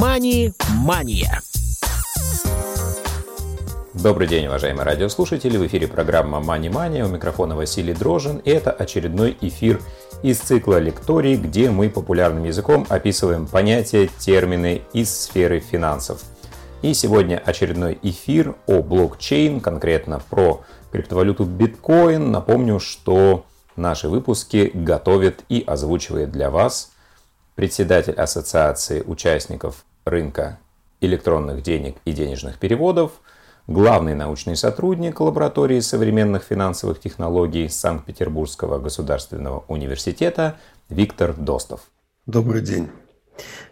«Мани-мания». 0.00 1.42
Добрый 3.92 4.26
день, 4.26 4.46
уважаемые 4.46 4.86
радиослушатели. 4.86 5.58
В 5.58 5.66
эфире 5.66 5.88
программа 5.88 6.40
«Мани 6.40 6.70
Мания». 6.70 7.04
У 7.04 7.08
микрофона 7.08 7.54
Василий 7.54 7.92
Дрожин. 7.92 8.38
И 8.38 8.48
это 8.48 8.70
очередной 8.70 9.36
эфир 9.42 9.78
из 10.22 10.38
цикла 10.38 10.78
лекторий, 10.78 11.36
где 11.36 11.70
мы 11.70 11.90
популярным 11.90 12.44
языком 12.44 12.86
описываем 12.88 13.46
понятия, 13.46 14.08
термины 14.18 14.80
из 14.94 15.14
сферы 15.14 15.60
финансов. 15.60 16.22
И 16.80 16.94
сегодня 16.94 17.36
очередной 17.36 17.98
эфир 18.02 18.54
о 18.66 18.82
блокчейн, 18.82 19.60
конкретно 19.60 20.22
про 20.30 20.64
криптовалюту 20.92 21.44
биткоин. 21.44 22.30
Напомню, 22.30 22.80
что 22.80 23.44
наши 23.76 24.08
выпуски 24.08 24.70
готовит 24.72 25.44
и 25.50 25.62
озвучивает 25.66 26.32
для 26.32 26.48
вас 26.48 26.92
председатель 27.54 28.14
Ассоциации 28.14 29.02
участников 29.02 29.84
рынка 30.10 30.58
электронных 31.00 31.62
денег 31.62 31.96
и 32.04 32.12
денежных 32.12 32.58
переводов, 32.58 33.12
главный 33.66 34.14
научный 34.14 34.56
сотрудник 34.56 35.20
лаборатории 35.20 35.80
современных 35.80 36.42
финансовых 36.42 37.00
технологий 37.00 37.68
Санкт-Петербургского 37.68 38.78
государственного 38.78 39.64
университета 39.68 40.58
Виктор 40.88 41.32
Достов. 41.32 41.80
Добрый 42.26 42.60
день. 42.60 42.90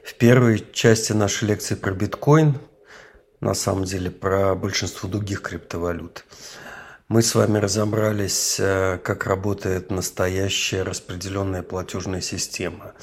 В 0.02 0.14
первой 0.14 0.64
части 0.72 1.12
нашей 1.12 1.48
лекции 1.48 1.74
про 1.74 1.92
биткоин, 1.92 2.54
на 3.40 3.52
самом 3.54 3.84
деле 3.84 4.10
про 4.10 4.54
большинство 4.54 5.08
других 5.08 5.42
криптовалют, 5.42 6.24
мы 7.08 7.22
с 7.22 7.34
вами 7.34 7.58
разобрались, 7.58 8.56
э, 8.58 8.98
как 9.02 9.26
работает 9.26 9.90
настоящая 9.90 10.82
распределенная 10.82 11.62
платежная 11.62 12.20
система– 12.20 12.92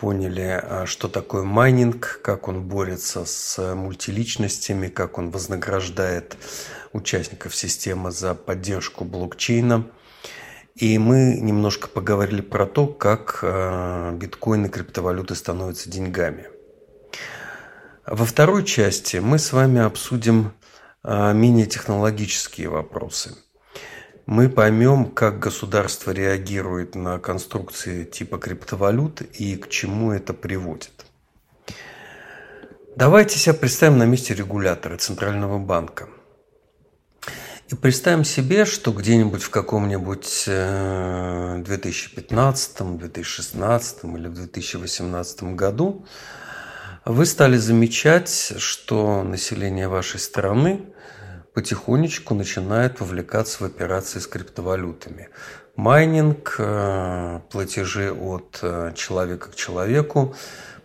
поняли, 0.00 0.60
а, 0.62 0.86
что 0.86 1.08
такое 1.08 1.44
майнинг, 1.44 2.20
как 2.22 2.48
он 2.48 2.62
борется 2.62 3.24
с 3.26 3.74
мультиличностями, 3.74 4.88
как 4.88 5.18
он 5.18 5.30
вознаграждает 5.30 6.36
участников 6.92 7.54
системы 7.54 8.10
за 8.10 8.34
поддержку 8.34 9.04
блокчейна. 9.04 9.86
И 10.74 10.98
мы 10.98 11.38
немножко 11.40 11.88
поговорили 11.88 12.40
про 12.40 12.66
то, 12.66 12.86
как 12.86 13.40
а, 13.42 14.12
биткоин 14.12 14.66
и 14.66 14.68
криптовалюты 14.70 15.34
становятся 15.34 15.90
деньгами. 15.90 16.48
Во 18.06 18.24
второй 18.24 18.64
части 18.64 19.18
мы 19.18 19.38
с 19.38 19.52
вами 19.52 19.80
обсудим 19.80 20.52
а, 21.02 21.32
менее 21.32 21.66
технологические 21.66 22.70
вопросы– 22.70 23.36
мы 24.30 24.48
поймем, 24.48 25.04
как 25.06 25.40
государство 25.40 26.12
реагирует 26.12 26.94
на 26.94 27.18
конструкции 27.18 28.04
типа 28.04 28.38
криптовалют 28.38 29.22
и 29.22 29.56
к 29.56 29.68
чему 29.68 30.12
это 30.12 30.32
приводит. 30.32 31.04
Давайте 32.94 33.40
себя 33.40 33.54
представим 33.54 33.98
на 33.98 34.04
месте 34.04 34.32
регулятора 34.32 34.98
Центрального 34.98 35.58
банка. 35.58 36.08
И 37.70 37.74
представим 37.74 38.22
себе, 38.22 38.66
что 38.66 38.92
где-нибудь 38.92 39.42
в 39.42 39.50
каком-нибудь 39.50 40.44
2015, 40.46 42.98
2016 42.98 44.04
или 44.04 44.28
2018 44.28 45.42
году 45.42 46.06
вы 47.04 47.26
стали 47.26 47.56
замечать, 47.56 48.52
что 48.58 49.24
население 49.24 49.88
вашей 49.88 50.20
страны 50.20 50.84
потихонечку 51.54 52.34
начинает 52.34 53.00
вовлекаться 53.00 53.62
в 53.62 53.66
операции 53.66 54.18
с 54.18 54.26
криптовалютами. 54.26 55.28
Майнинг, 55.76 56.56
э, 56.58 57.40
платежи 57.50 58.12
от 58.12 58.58
э, 58.62 58.92
человека 58.94 59.50
к 59.50 59.56
человеку, 59.56 60.34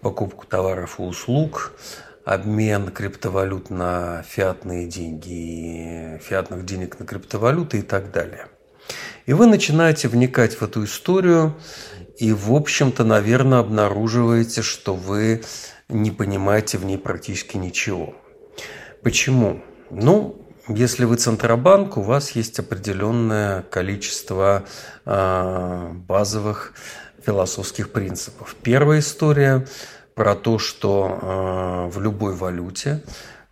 покупку 0.02 0.46
товаров 0.46 1.00
и 1.00 1.04
услуг, 1.04 1.74
обмен 2.24 2.92
криптовалют 2.92 3.70
на 3.70 4.24
фиатные 4.24 4.88
деньги, 4.88 6.20
фиатных 6.24 6.66
денег 6.66 7.00
на 7.00 7.06
криптовалюты 7.06 7.80
и 7.80 7.82
так 7.82 8.12
далее. 8.12 8.48
И 9.26 9.34
вы 9.34 9.48
начинаете 9.48 10.08
вникать 10.08 10.56
в 10.56 10.64
эту 10.64 10.84
историю 10.86 11.56
и, 12.18 12.32
в 12.32 12.54
общем-то, 12.54 13.04
наверное, 13.04 13.60
обнаруживаете, 13.60 14.62
что 14.62 14.96
вы 14.96 15.44
не 15.90 16.12
понимаете 16.12 16.78
в 16.78 16.86
ней 16.86 16.98
практически 16.98 17.58
ничего. 17.58 18.16
Почему? 19.04 19.62
Ну, 19.92 20.45
если 20.68 21.06
вы 21.06 21.18
Центробанк, 21.18 21.98
у 21.98 22.02
вас 22.02 22.32
есть 22.32 22.58
определенное 22.60 23.62
количество 23.64 24.66
э, 25.06 25.92
базовых 25.94 26.74
философских 27.24 27.92
принципов. 27.92 28.56
Первая 28.64 29.00
история 29.00 29.68
про 30.16 30.36
то, 30.36 30.58
что 30.58 31.20
э, 31.22 31.96
в 31.96 32.02
любой 32.02 32.36
валюте, 32.36 33.04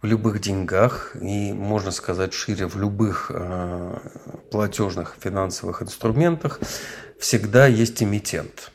в 0.02 0.08
любых 0.08 0.42
деньгах 0.42 1.16
и, 1.22 1.54
можно 1.54 1.92
сказать 1.92 2.34
шире, 2.34 2.68
в 2.68 2.78
любых 2.78 3.30
э, 3.34 3.98
платежных 4.52 5.16
финансовых 5.20 5.84
инструментах 5.84 6.60
всегда 7.20 7.68
есть 7.68 8.02
эмитент. 8.02 8.72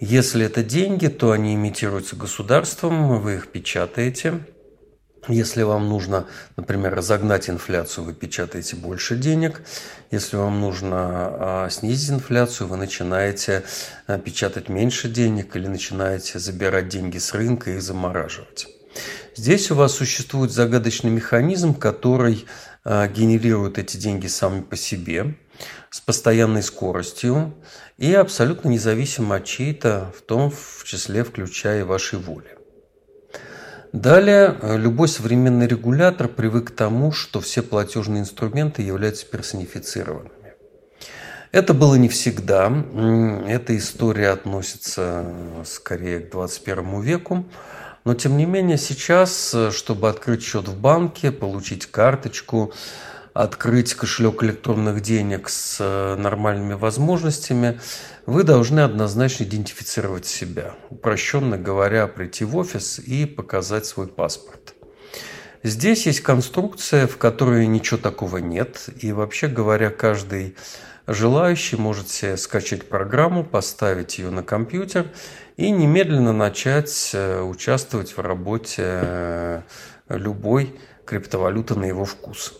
Если 0.00 0.44
это 0.44 0.64
деньги, 0.64 1.06
то 1.06 1.30
они 1.30 1.54
имитируются 1.54 2.16
государством, 2.16 3.20
вы 3.20 3.36
их 3.36 3.48
печатаете– 3.52 4.40
если 5.28 5.62
вам 5.62 5.88
нужно, 5.88 6.26
например, 6.56 6.94
разогнать 6.94 7.48
инфляцию, 7.48 8.04
вы 8.04 8.14
печатаете 8.14 8.76
больше 8.76 9.16
денег. 9.16 9.62
Если 10.10 10.36
вам 10.36 10.60
нужно 10.60 10.96
а, 10.98 11.68
снизить 11.70 12.10
инфляцию, 12.10 12.68
вы 12.68 12.76
начинаете 12.76 13.64
а, 14.06 14.18
печатать 14.18 14.68
меньше 14.68 15.08
денег 15.08 15.56
или 15.56 15.66
начинаете 15.66 16.38
забирать 16.38 16.88
деньги 16.88 17.18
с 17.18 17.32
рынка 17.32 17.70
и 17.70 17.78
замораживать. 17.78 18.68
Здесь 19.34 19.70
у 19.70 19.74
вас 19.74 19.94
существует 19.94 20.52
загадочный 20.52 21.10
механизм, 21.10 21.74
который 21.74 22.44
а, 22.84 23.08
генерирует 23.08 23.78
эти 23.78 23.96
деньги 23.96 24.26
сами 24.26 24.60
по 24.60 24.76
себе 24.76 25.34
с 25.90 26.00
постоянной 26.00 26.62
скоростью 26.62 27.54
и 27.96 28.12
абсолютно 28.12 28.68
независимо 28.68 29.36
от 29.36 29.44
чьей-то, 29.44 30.12
в 30.16 30.22
том 30.22 30.52
числе 30.84 31.24
включая 31.24 31.80
и 31.80 31.84
вашей 31.84 32.18
воли. 32.18 32.58
Далее, 33.94 34.56
э, 34.60 34.76
любой 34.76 35.06
современный 35.06 35.68
регулятор 35.68 36.26
привык 36.26 36.72
к 36.72 36.74
тому, 36.74 37.12
что 37.12 37.40
все 37.40 37.62
платежные 37.62 38.22
инструменты 38.22 38.82
являются 38.82 39.24
персонифицированными. 39.24 40.32
Это 41.52 41.74
было 41.74 41.94
не 41.94 42.08
всегда. 42.08 42.72
Эта 43.46 43.76
история 43.76 44.30
относится 44.30 45.26
э, 45.26 45.62
скорее 45.64 46.18
к 46.18 46.32
21 46.32 47.02
веку. 47.02 47.44
Но, 48.04 48.14
тем 48.14 48.36
не 48.36 48.46
менее, 48.46 48.78
сейчас, 48.78 49.54
э, 49.54 49.70
чтобы 49.70 50.08
открыть 50.08 50.42
счет 50.42 50.66
в 50.66 50.76
банке, 50.76 51.30
получить 51.30 51.86
карточку, 51.86 52.72
открыть 53.32 53.94
кошелек 53.94 54.42
электронных 54.42 55.02
денег 55.02 55.48
с 55.48 55.78
нормальными 56.18 56.74
возможностями, 56.74 57.78
вы 58.26 58.42
должны 58.42 58.80
однозначно 58.80 59.44
идентифицировать 59.44 60.26
себя. 60.26 60.74
Упрощенно 60.90 61.58
говоря, 61.58 62.06
прийти 62.06 62.44
в 62.44 62.56
офис 62.56 62.98
и 62.98 63.26
показать 63.26 63.86
свой 63.86 64.08
паспорт. 64.08 64.74
Здесь 65.62 66.06
есть 66.06 66.20
конструкция, 66.20 67.06
в 67.06 67.16
которой 67.16 67.66
ничего 67.66 67.98
такого 67.98 68.38
нет. 68.38 68.88
И 69.00 69.12
вообще 69.12 69.48
говоря, 69.48 69.90
каждый 69.90 70.56
желающий 71.06 71.76
может 71.76 72.08
себе 72.08 72.36
скачать 72.36 72.88
программу, 72.88 73.44
поставить 73.44 74.18
ее 74.18 74.30
на 74.30 74.42
компьютер 74.42 75.06
и 75.56 75.70
немедленно 75.70 76.32
начать 76.32 77.10
э, 77.14 77.42
участвовать 77.42 78.16
в 78.16 78.20
работе 78.20 78.82
э, 78.84 79.62
любой 80.08 80.78
криптовалюты 81.04 81.74
на 81.74 81.84
его 81.84 82.04
вкус. 82.04 82.54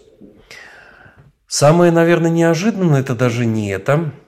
Самое, 1.47 1.91
наверное, 1.93 2.31
неожиданное 2.31 3.01
это 3.01 3.15
даже 3.15 3.47
не 3.47 3.71
это– 3.71 4.13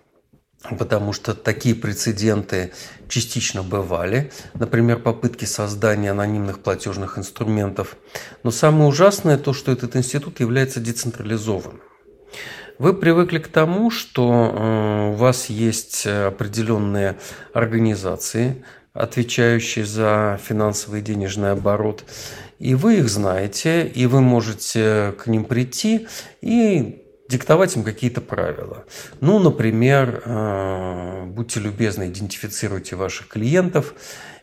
потому 0.75 1.12
что 1.12 1.34
такие 1.34 1.75
прецеденты 1.75 2.72
частично 3.09 3.63
бывали, 3.63 4.33
например, 4.54 4.98
попытки 4.98 5.45
создания 5.45 6.10
анонимных 6.10 6.60
платежных 6.60 7.18
инструментов. 7.18 7.97
Но 8.42 8.51
самое 8.51 8.89
ужасное 8.89 9.39
то, 9.39 9.53
что 9.53 9.71
этот 9.72 9.97
институт 9.97 10.41
является 10.41 10.80
децентрализованным. 10.80 11.80
Вы 12.78 12.92
привыкли 12.92 13.39
к 13.39 13.48
тому, 13.48 13.91
что 13.91 14.53
э, 14.53 15.10
у 15.10 15.13
вас 15.15 15.48
есть 15.48 16.07
определенные 16.07 17.16
организации, 17.54 18.65
отвечающие 18.92 19.86
за 19.86 20.39
финансовый 20.42 21.01
и 21.01 21.03
денежный 21.03 21.53
оборот, 21.53 22.04
и 22.59 22.74
вы 22.74 22.98
их 22.98 23.09
знаете, 23.09 23.86
и 23.86 24.07
вы 24.07 24.21
можете 24.21 25.15
к 25.18 25.27
ним 25.27 25.45
прийти 25.45 26.07
и 26.41 27.05
диктовать 27.28 27.77
им 27.77 27.84
какие-то 27.84 28.21
правила. 28.21 28.84
Ну, 29.21 29.39
например, 29.39 30.23
э, 30.25 31.25
будьте 31.27 31.61
любезны, 31.61 32.09
идентифицируйте 32.09 32.97
ваших 32.97 33.28
клиентов, 33.28 33.95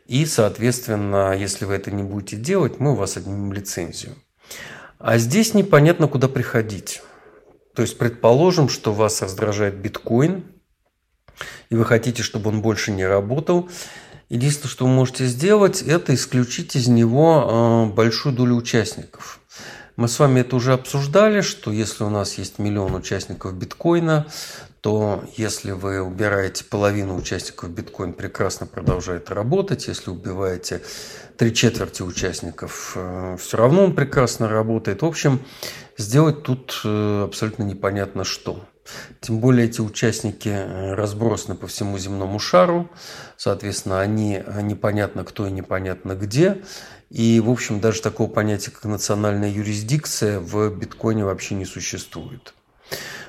и, 0.06 0.26
соответственно, 0.26 1.36
если 1.36 1.66
вы 1.66 1.76
это 1.76 1.92
не 1.92 2.04
будете 2.04 2.36
делать, 2.36 2.80
мы 2.80 2.92
у 2.92 2.96
вас 2.96 3.18
отнимем 3.18 3.54
лицензию. 3.54 4.16
А 5.00 5.18
здесь 5.18 5.54
непонятно, 5.54 6.08
куда 6.08 6.28
приходить. 6.28 7.02
То 7.76 7.82
есть, 7.82 7.98
предположим, 7.98 8.70
что 8.70 8.94
вас 8.94 9.22
раздражает 9.22 9.76
биткоин, 9.76 10.44
и 11.70 11.76
вы 11.76 11.86
хотите, 11.86 12.22
чтобы 12.22 12.50
он 12.50 12.62
больше 12.62 12.92
не 12.92 13.06
работал, 13.06 13.70
Единственное, 14.34 14.72
что 14.72 14.86
вы 14.86 14.92
можете 14.92 15.28
сделать, 15.28 15.84
это 15.84 16.16
исключить 16.16 16.76
из 16.76 16.88
него 16.88 17.90
э, 17.92 17.94
большую 17.94 18.34
долю 18.34 18.56
участников. 18.56 19.40
Мы 19.96 20.08
с 20.08 20.18
вами 20.18 20.40
это 20.40 20.56
уже 20.56 20.74
обсуждали, 20.74 21.42
что 21.42 21.72
если 21.72 22.04
у 22.04 22.10
нас 22.10 22.40
есть 22.40 22.58
миллион 22.58 22.96
участников 22.96 23.54
биткоина, 23.54 24.26
то 24.82 25.24
если 25.38 25.72
вы 25.72 26.02
убираете 26.02 26.66
половину 26.66 27.16
участников 27.16 27.70
биткоин, 27.70 28.14
прекрасно 28.14 28.66
продолжает 28.66 29.30
работать. 29.30 29.88
Если 29.88 30.10
убиваете 30.10 30.82
три 31.38 31.54
четверти 31.54 32.02
участников, 32.02 32.94
э, 32.96 33.38
все 33.40 33.58
равно 33.58 33.84
он 33.84 33.96
прекрасно 33.96 34.50
работает. 34.50 35.04
В 35.04 35.06
общем, 35.06 35.40
сделать 35.96 36.42
тут 36.42 36.82
э, 36.84 37.24
абсолютно 37.26 37.62
непонятно 37.62 38.24
что. 38.24 38.66
Тем 39.22 39.40
более 39.40 39.68
эти 39.68 39.80
участники 39.80 40.50
э, 40.50 40.96
разбросаны 40.96 41.56
по 41.56 41.68
всему 41.68 42.00
земному 42.00 42.40
шару, 42.40 42.90
соответственно, 43.38 44.02
они 44.02 44.44
непонятно 44.64 45.24
кто 45.24 45.46
и 45.46 45.52
непонятно 45.52 46.16
где. 46.16 46.64
И, 47.14 47.40
в 47.40 47.50
общем, 47.52 47.80
даже 47.80 48.02
такого 48.02 48.28
понятия, 48.28 48.72
как 48.72 48.86
национальная 48.86 49.52
юрисдикция 49.52 50.40
в 50.40 50.72
биткоине 50.72 51.24
вообще 51.24 51.54
не 51.54 51.64
существует. 51.64 52.56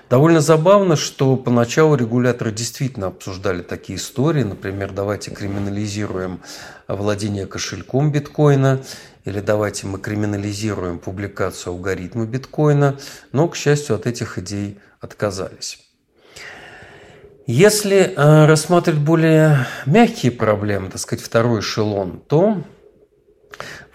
Довольно 0.09 0.41
забавно, 0.41 0.97
что 0.97 1.37
поначалу 1.37 1.95
регуляторы 1.95 2.51
действительно 2.51 3.09
обсуждали 3.09 3.61
такие 3.61 3.99
истории. 3.99 4.43
Например, 4.43 4.91
давайте 4.91 5.33
криминализируем 5.33 6.41
владение 6.89 7.47
кошельком 7.47 8.11
биткоина 8.11 8.81
или 9.27 9.41
давайте 9.41 9.87
мы 9.87 9.99
криминализируем 9.99 10.99
публикацию 10.99 11.75
алгоритма 11.75 12.25
биткоина. 12.25 12.99
Но, 13.33 13.49
к 13.49 13.57
счастью, 13.57 13.97
от 13.97 14.07
этих 14.07 14.39
идей 14.39 14.79
отказались. 15.01 15.79
Если 17.47 18.15
э, 18.17 18.47
рассматривать 18.47 19.01
более 19.01 19.67
мягкие 19.85 20.33
проблемы, 20.33 20.89
так 20.89 21.01
сказать, 21.03 21.23
второй 21.23 21.61
эшелон, 21.61 22.23
то 22.27 22.63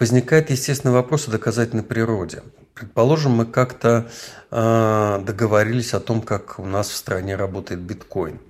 возникает 0.00 0.50
естественный 0.50 0.94
вопрос 0.94 1.28
о 1.28 1.30
доказательной 1.30 1.84
природе. 1.84 2.42
Предположим, 2.74 3.32
мы 3.32 3.44
как-то 3.44 4.10
э, 4.50 5.22
договорились 5.24 5.92
о 5.92 6.00
том, 6.00 6.22
как 6.22 6.58
у 6.58 6.64
нас 6.64 6.88
в 6.88 6.96
стране 6.96 7.36
работает 7.36 7.80
биткоин. 7.80 8.40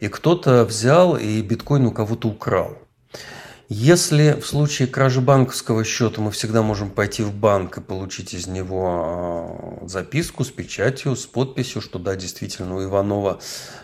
И 0.00 0.08
кто-то 0.08 0.64
взял 0.66 1.16
и 1.16 1.40
биткоин 1.40 1.86
у 1.86 1.92
кого-то 1.92 2.28
украл. 2.28 2.76
Если 3.72 4.32
в 4.32 4.46
случае 4.46 4.88
кражи 4.88 5.20
банковского 5.20 5.84
счета 5.84 6.20
мы 6.20 6.32
всегда 6.32 6.60
можем 6.60 6.90
пойти 6.90 7.22
в 7.22 7.32
банк 7.32 7.78
и 7.78 7.80
получить 7.80 8.34
из 8.34 8.48
него 8.48 9.80
э, 9.82 9.86
записку 9.86 10.44
с 10.44 10.50
печатью, 10.50 11.16
с 11.16 11.24
подписью, 11.24 11.80
что 11.80 11.98
да, 11.98 12.16
действительно 12.16 12.76
у 12.76 12.82
Иванова 12.82 13.40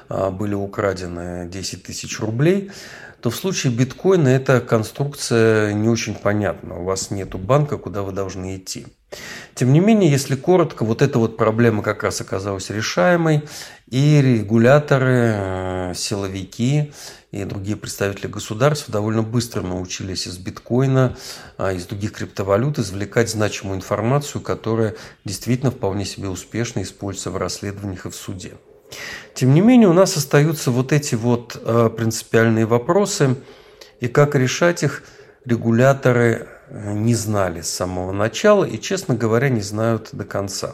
э, 0.09 0.31
были 0.31 0.55
украдены 0.55 1.49
10 1.49 1.85
тысяч 1.85 2.21
рублей, 2.21 2.73
то 3.21 3.31
в 3.31 3.37
случае 3.37 3.73
биткоина 3.73 4.29
эта 4.29 4.61
конструкция 4.61 5.73
не 5.73 5.89
очень 5.89 6.15
понятна. 6.15 6.79
У 6.79 6.85
вас 6.85 7.11
нет 7.11 7.35
банка, 7.35 7.79
куда 7.79 8.03
вы 8.03 8.13
должны 8.13 8.57
идти. 8.57 8.87
Тем 9.55 9.73
не 9.73 9.81
менее, 9.81 10.11
если 10.11 10.35
коротко, 10.35 10.85
вот 10.85 11.01
эта 11.01 11.19
вот 11.19 11.37
проблема 11.37 11.83
как 11.83 12.03
раз 12.03 12.21
оказалась 12.21 12.71
решаемой, 12.71 13.43
и 13.89 14.21
регуляторы, 14.21 15.33
э, 15.35 15.93
силовики 15.95 16.93
и 17.31 17.45
другие 17.45 17.77
представители 17.77 18.27
государств 18.27 18.91
довольно 18.91 19.23
быстро 19.23 19.63
научились 19.63 20.27
из 20.27 20.39
биткоина, 20.39 21.17
а, 21.57 21.73
из 21.73 21.87
других 21.87 22.13
криптовалют 22.13 22.79
извлекать 22.79 23.31
значимую 23.31 23.77
информацию, 23.77 24.43
которая 24.43 24.95
действительно 25.25 25.71
вполне 25.71 26.05
себе 26.05 26.29
успешно 26.29 26.83
используется 26.83 27.31
в 27.31 27.37
расследованиях 27.37 28.07
и 28.07 28.11
в 28.11 28.15
суде. 28.15 28.55
Тем 29.35 29.53
не 29.53 29.61
менее, 29.61 29.89
у 29.89 29.93
нас 29.93 30.17
остаются 30.17 30.71
вот 30.71 30.93
эти 30.93 31.15
вот 31.15 31.61
э, 31.63 31.91
принципиальные 31.95 32.65
вопросы, 32.65 33.37
и 34.01 34.09
как 34.09 34.35
решать 34.35 34.83
их 34.83 35.03
регуляторы 35.45 36.49
э, 36.69 36.93
не 36.95 37.15
знали 37.15 37.61
с 37.61 37.69
самого 37.69 38.13
начала 38.13 38.65
и, 38.65 38.81
честно 38.81 39.15
говоря, 39.15 39.51
не 39.51 39.61
знают 39.61 40.09
до 40.13 40.25
конца. 40.25 40.73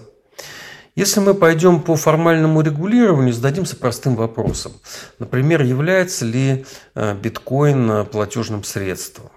Если 0.94 1.18
мы 1.18 1.34
пойдем 1.34 1.80
по 1.80 1.96
формальному 1.96 2.60
регулированию, 2.60 3.32
зададимся 3.32 3.74
простым 3.74 4.14
вопросом. 4.14 4.72
Например, 5.18 5.62
является 5.62 6.24
ли 6.24 6.64
э, 6.94 7.14
биткоин 7.14 8.06
платежным 8.06 8.62
средством? 8.62 9.31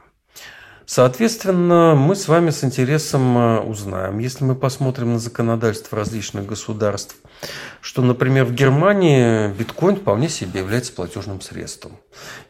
Соответственно, 0.86 1.96
мы 1.96 2.16
с 2.16 2.28
вами 2.28 2.52
с 2.52 2.64
интересом 2.64 3.38
э, 3.38 3.60
узнаем, 3.62 4.20
если 4.20 4.44
мы 4.44 4.54
посмотрим 4.54 5.14
на 5.14 5.20
законодательство 5.20 5.98
различных 5.98 6.46
государств, 6.46 7.16
что, 7.82 8.04
например, 8.04 8.46
в 8.46 8.54
Германии 8.54 9.48
биткоин 9.48 9.96
вполне 9.96 10.30
себе 10.30 10.60
является 10.60 10.94
платежным 10.94 11.42
средством. 11.42 11.98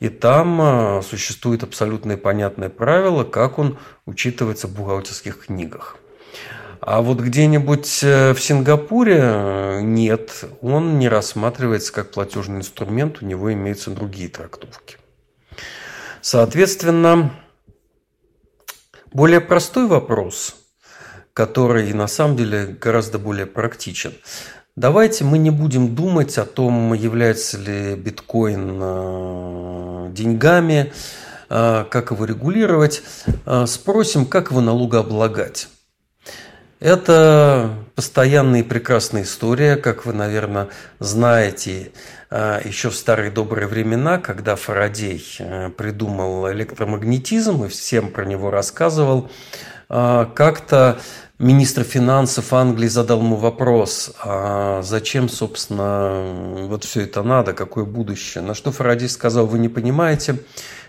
И 0.01 0.09
там 0.09 0.59
э, 0.61 1.01
существует 1.01 1.63
абсолютно 1.63 2.17
понятное 2.17 2.67
правило, 2.67 3.23
как 3.23 3.57
он 3.57 3.77
учитывается 4.05 4.67
в 4.67 4.75
бухгалтерских 4.75 5.45
книгах. 5.45 5.97
А 6.81 7.01
вот 7.01 7.21
где-нибудь 7.21 8.03
э, 8.03 8.33
в 8.33 8.41
Сингапуре 8.41 9.79
нет, 9.81 10.43
он 10.61 10.99
не 10.99 11.07
рассматривается 11.07 11.93
как 11.93 12.11
платежный 12.11 12.57
инструмент, 12.57 13.21
у 13.21 13.25
него 13.25 13.53
имеются 13.53 13.91
другие 13.91 14.27
трактовки. 14.27 14.97
Соответственно, 16.19 17.31
более 19.15 19.39
простой 19.39 19.87
вопрос, 19.87 20.57
который 21.31 21.93
на 21.93 22.07
самом 22.07 22.35
деле 22.35 22.65
гораздо 22.81 23.17
более 23.17 23.45
практичен. 23.45 24.13
Давайте 24.75 25.23
мы 25.23 25.37
не 25.37 25.51
будем 25.51 25.95
думать 25.95 26.37
о 26.37 26.43
том, 26.43 26.93
является 26.93 27.57
ли 27.57 27.95
биткоин 27.95 28.77
э, 28.81 30.07
деньгами, 30.11 30.91
э, 31.49 31.85
как 31.89 32.11
его 32.11 32.25
регулировать. 32.25 33.03
Э, 33.45 33.63
спросим, 33.67 34.25
как 34.25 34.51
его 34.51 34.59
налогооблагать. 34.59 35.69
Это 36.81 37.84
постоянная 37.95 38.59
и 38.59 38.63
прекрасная 38.63 39.23
история, 39.23 39.77
как 39.77 40.05
вы, 40.05 40.13
наверное, 40.13 40.67
знаете, 40.99 41.91
а, 42.29 42.61
еще 42.63 42.89
в 42.89 42.95
старые 42.95 43.31
добрые 43.31 43.67
времена, 43.67 44.17
когда 44.17 44.55
Фарадей 44.55 45.23
э, 45.39 45.69
придумал 45.69 46.51
электромагнетизм 46.51 47.63
и 47.63 47.69
всем 47.69 48.11
про 48.11 48.25
него 48.25 48.51
рассказывал, 48.51 49.29
а, 49.87 50.25
как-то 50.25 50.99
министр 51.39 51.83
финансов 51.83 52.51
Англии 52.51 52.87
задал 52.87 53.19
ему 53.19 53.37
вопрос, 53.37 54.13
а 54.21 54.81
зачем, 54.81 55.29
собственно, 55.29 56.65
вот 56.67 56.83
все 56.83 57.01
это 57.01 57.23
надо, 57.23 57.53
какое 57.53 57.85
будущее? 57.85 58.43
На 58.43 58.53
что 58.53 58.71
Фарадей 58.71 59.09
сказал, 59.09 59.45
вы 59.45 59.59
не 59.59 59.69
понимаете, 59.69 60.39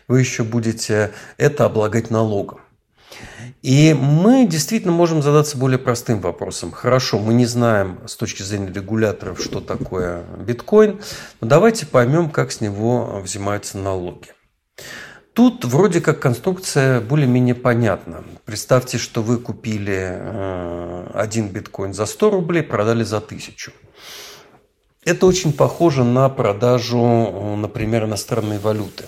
вы 0.09 0.21
еще 0.21 0.43
будете 0.43 1.13
это 1.37 1.65
облагать 1.65 2.11
налогом. 2.11 2.61
И 3.63 3.95
мы 3.95 4.47
действительно 4.47 4.93
можем 4.93 5.23
задаться 5.23 5.57
более 5.57 5.79
простым 5.79 6.21
вопросом. 6.21 6.71
Хорошо, 6.71 7.19
мы 7.19 7.35
не 7.35 7.47
знаем 7.47 7.99
с 8.07 8.15
точки 8.17 8.43
зрения 8.43 8.73
регуляторов, 8.73 9.41
что 9.41 9.61
такое 9.61 10.25
биткоин, 10.47 11.01
но 11.41 11.47
давайте 11.49 11.87
поймем, 11.87 12.31
как 12.31 12.53
с 12.53 12.61
него 12.61 13.21
взимаются 13.23 13.79
налоги. 13.79 14.29
Тут 15.33 15.67
вроде 15.67 16.01
как 16.01 16.21
конструкция 16.21 17.01
более-менее 17.01 17.55
понятна. 17.55 18.25
Представьте, 18.47 18.97
что 18.97 19.23
вы 19.23 19.37
купили 19.37 19.99
э, 20.01 21.11
один 21.13 21.49
биткоин 21.49 21.93
за 21.93 22.07
100 22.07 22.31
рублей, 22.31 22.63
продали 22.63 23.03
за 23.05 23.19
1000. 23.19 23.73
Это 25.05 25.27
очень 25.27 25.53
похоже 25.53 26.05
на 26.05 26.29
продажу, 26.31 26.99
э, 26.99 27.57
например, 27.57 28.05
иностранной 28.07 28.59
валюты. 28.59 29.05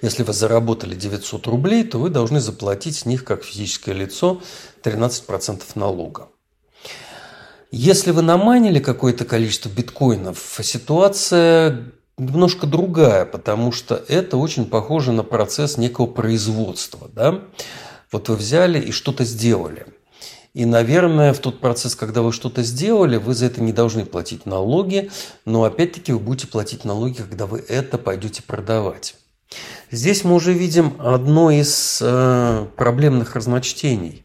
Если 0.00 0.22
вы 0.22 0.32
заработали 0.32 0.94
900 0.94 1.46
рублей, 1.46 1.84
то 1.84 1.98
вы 1.98 2.10
должны 2.10 2.40
заплатить 2.40 2.96
с 2.96 3.06
них, 3.06 3.24
как 3.24 3.44
физическое 3.44 3.92
лицо, 3.92 4.40
13% 4.82 5.62
налога. 5.74 6.28
Если 7.70 8.10
вы 8.10 8.22
наманили 8.22 8.80
какое-то 8.80 9.24
количество 9.24 9.70
биткоинов, 9.70 10.60
ситуация 10.62 11.92
немножко 12.18 12.66
другая, 12.66 13.24
потому 13.24 13.72
что 13.72 14.02
это 14.08 14.36
очень 14.36 14.66
похоже 14.66 15.12
на 15.12 15.22
процесс 15.22 15.78
некого 15.78 16.06
производства. 16.06 17.08
Да? 17.12 17.40
Вот 18.10 18.28
вы 18.28 18.36
взяли 18.36 18.78
и 18.78 18.92
что-то 18.92 19.24
сделали. 19.24 19.86
И, 20.54 20.66
наверное, 20.66 21.32
в 21.32 21.38
тот 21.38 21.60
процесс, 21.60 21.96
когда 21.96 22.20
вы 22.20 22.30
что-то 22.30 22.62
сделали, 22.62 23.16
вы 23.16 23.34
за 23.34 23.46
это 23.46 23.62
не 23.62 23.72
должны 23.72 24.04
платить 24.04 24.44
налоги, 24.44 25.10
но 25.46 25.64
опять-таки 25.64 26.12
вы 26.12 26.18
будете 26.18 26.46
платить 26.46 26.84
налоги, 26.84 27.14
когда 27.14 27.46
вы 27.46 27.64
это 27.66 27.96
пойдете 27.96 28.42
продавать. 28.42 29.14
Здесь 29.90 30.24
мы 30.24 30.34
уже 30.34 30.52
видим 30.52 30.94
одно 30.98 31.50
из 31.50 31.98
э, 32.00 32.66
проблемных 32.76 33.34
разночтений. 33.34 34.24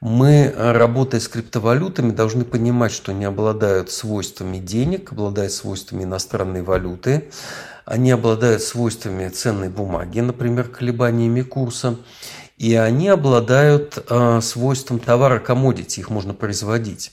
Мы, 0.00 0.54
работая 0.56 1.20
с 1.20 1.28
криптовалютами, 1.28 2.12
должны 2.12 2.44
понимать, 2.44 2.92
что 2.92 3.12
они 3.12 3.24
обладают 3.24 3.90
свойствами 3.90 4.58
денег, 4.58 5.12
обладают 5.12 5.52
свойствами 5.52 6.04
иностранной 6.04 6.62
валюты, 6.62 7.30
они 7.84 8.10
обладают 8.12 8.62
свойствами 8.62 9.28
ценной 9.28 9.68
бумаги, 9.68 10.20
например, 10.20 10.68
колебаниями 10.68 11.42
курса, 11.42 11.96
и 12.56 12.74
они 12.76 13.08
обладают 13.08 13.98
э, 14.08 14.40
свойством 14.42 15.00
товара 15.00 15.38
комодити, 15.38 16.00
их 16.00 16.08
можно 16.08 16.34
производить. 16.34 17.12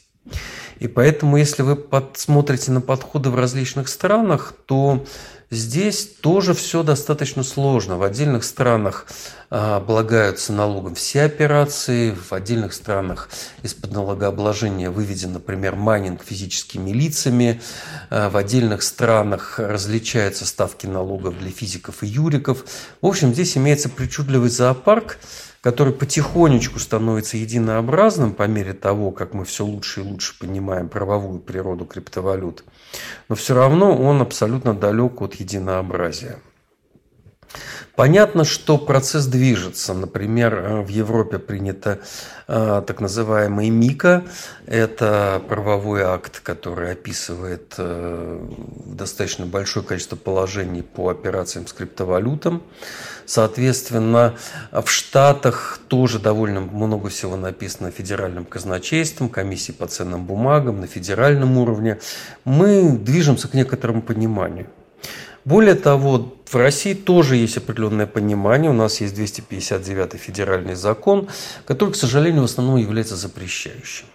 И 0.79 0.87
поэтому, 0.87 1.37
если 1.37 1.61
вы 1.61 1.75
посмотрите 1.75 2.71
на 2.71 2.81
подходы 2.81 3.29
в 3.29 3.35
различных 3.35 3.87
странах, 3.87 4.53
то 4.65 5.03
Здесь 5.49 6.09
тоже 6.21 6.53
все 6.53 6.83
достаточно 6.83 7.41
сложно. 7.41 7.97
В 7.97 8.03
отдельных 8.03 8.43
странах 8.43 9.07
а, 9.49 9.77
облагаются 9.77 10.51
налогом 10.51 10.93
все 10.93 11.21
операции, 11.21 12.11
в 12.11 12.33
отдельных 12.33 12.73
странах 12.73 13.29
из-под 13.63 13.93
налогообложения 13.93 14.89
выведен, 14.89 15.31
например, 15.31 15.75
майнинг 15.75 16.21
физическими 16.21 16.91
лицами, 16.91 17.61
а, 18.09 18.29
в 18.29 18.35
отдельных 18.35 18.81
странах 18.81 19.57
различаются 19.57 20.45
ставки 20.45 20.85
налогов 20.85 21.39
для 21.39 21.51
физиков 21.51 22.03
и 22.03 22.07
юриков. 22.07 22.65
В 23.01 23.05
общем, 23.05 23.33
здесь 23.33 23.55
имеется 23.55 23.87
причудливый 23.87 24.49
зоопарк, 24.49 25.17
который 25.61 25.93
потихонечку 25.93 26.79
становится 26.79 27.37
единообразным 27.37 28.33
по 28.33 28.43
мере 28.43 28.73
того, 28.73 29.11
как 29.11 29.33
мы 29.33 29.45
все 29.45 29.65
лучше 29.65 30.01
и 30.01 30.03
лучше 30.03 30.37
понимаем 30.39 30.89
правовую 30.89 31.39
природу 31.39 31.85
криптовалют, 31.85 32.63
но 33.29 33.35
все 33.35 33.55
равно 33.55 33.95
он 33.95 34.21
абсолютно 34.21 34.73
далек 34.73 35.21
от 35.21 35.35
единообразия. 35.35 36.39
Понятно, 37.97 38.43
что 38.43 38.77
процесс 38.77 39.25
движется. 39.25 39.95
Например, 39.95 40.53
э, 40.53 40.81
в 40.83 40.87
Европе 40.87 41.39
принято 41.39 41.97
э, 42.47 42.83
так 42.85 43.01
называемый 43.01 43.71
МИКа. 43.71 44.23
Это 44.67 45.41
правовой 45.49 46.03
акт, 46.03 46.39
который 46.41 46.91
описывает 46.91 47.73
э, 47.79 48.47
достаточно 48.85 49.47
большое 49.47 49.83
количество 49.83 50.15
положений 50.15 50.83
по 50.83 51.09
операциям 51.09 51.65
с 51.65 51.73
криптовалютам. 51.73 52.61
Соответственно, 53.25 54.35
в 54.71 54.87
Штатах 54.89 55.79
тоже 55.87 56.19
довольно 56.19 56.61
много 56.61 57.09
всего 57.09 57.35
написано 57.35 57.89
федеральным 57.89 58.45
казначейством, 58.45 59.27
комиссией 59.27 59.75
по 59.75 59.87
ценным 59.87 60.23
бумагам 60.23 60.81
на 60.81 60.85
федеральном 60.85 61.57
уровне. 61.57 61.97
Мы 62.45 62.91
движемся 62.91 63.47
к 63.47 63.55
некоторому 63.55 64.03
пониманию. 64.03 64.67
Более 65.47 65.75
того, 65.75 66.33
в 66.45 66.55
России 66.55 66.93
тоже 66.93 67.37
есть 67.37 67.55
определенное 67.55 68.05
понимание. 68.05 68.69
У 68.69 68.73
нас 68.73 68.99
есть 68.99 69.15
259 69.15 70.19
федеральный 70.19 70.75
закон, 70.75 71.29
который, 71.63 71.93
к 71.93 71.95
сожалению, 71.95 72.41
в 72.41 72.45
основном 72.45 72.75
является 72.75 73.15
запрещающим. 73.15 74.07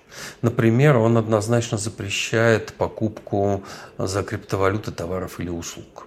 Например, 0.42 0.98
он 0.98 1.16
однозначно 1.16 1.78
запрещает 1.78 2.74
покупку 2.74 3.64
за 3.96 4.22
криптовалюты 4.22 4.90
товаров 4.90 5.40
или 5.40 5.48
услуг. 5.48 6.06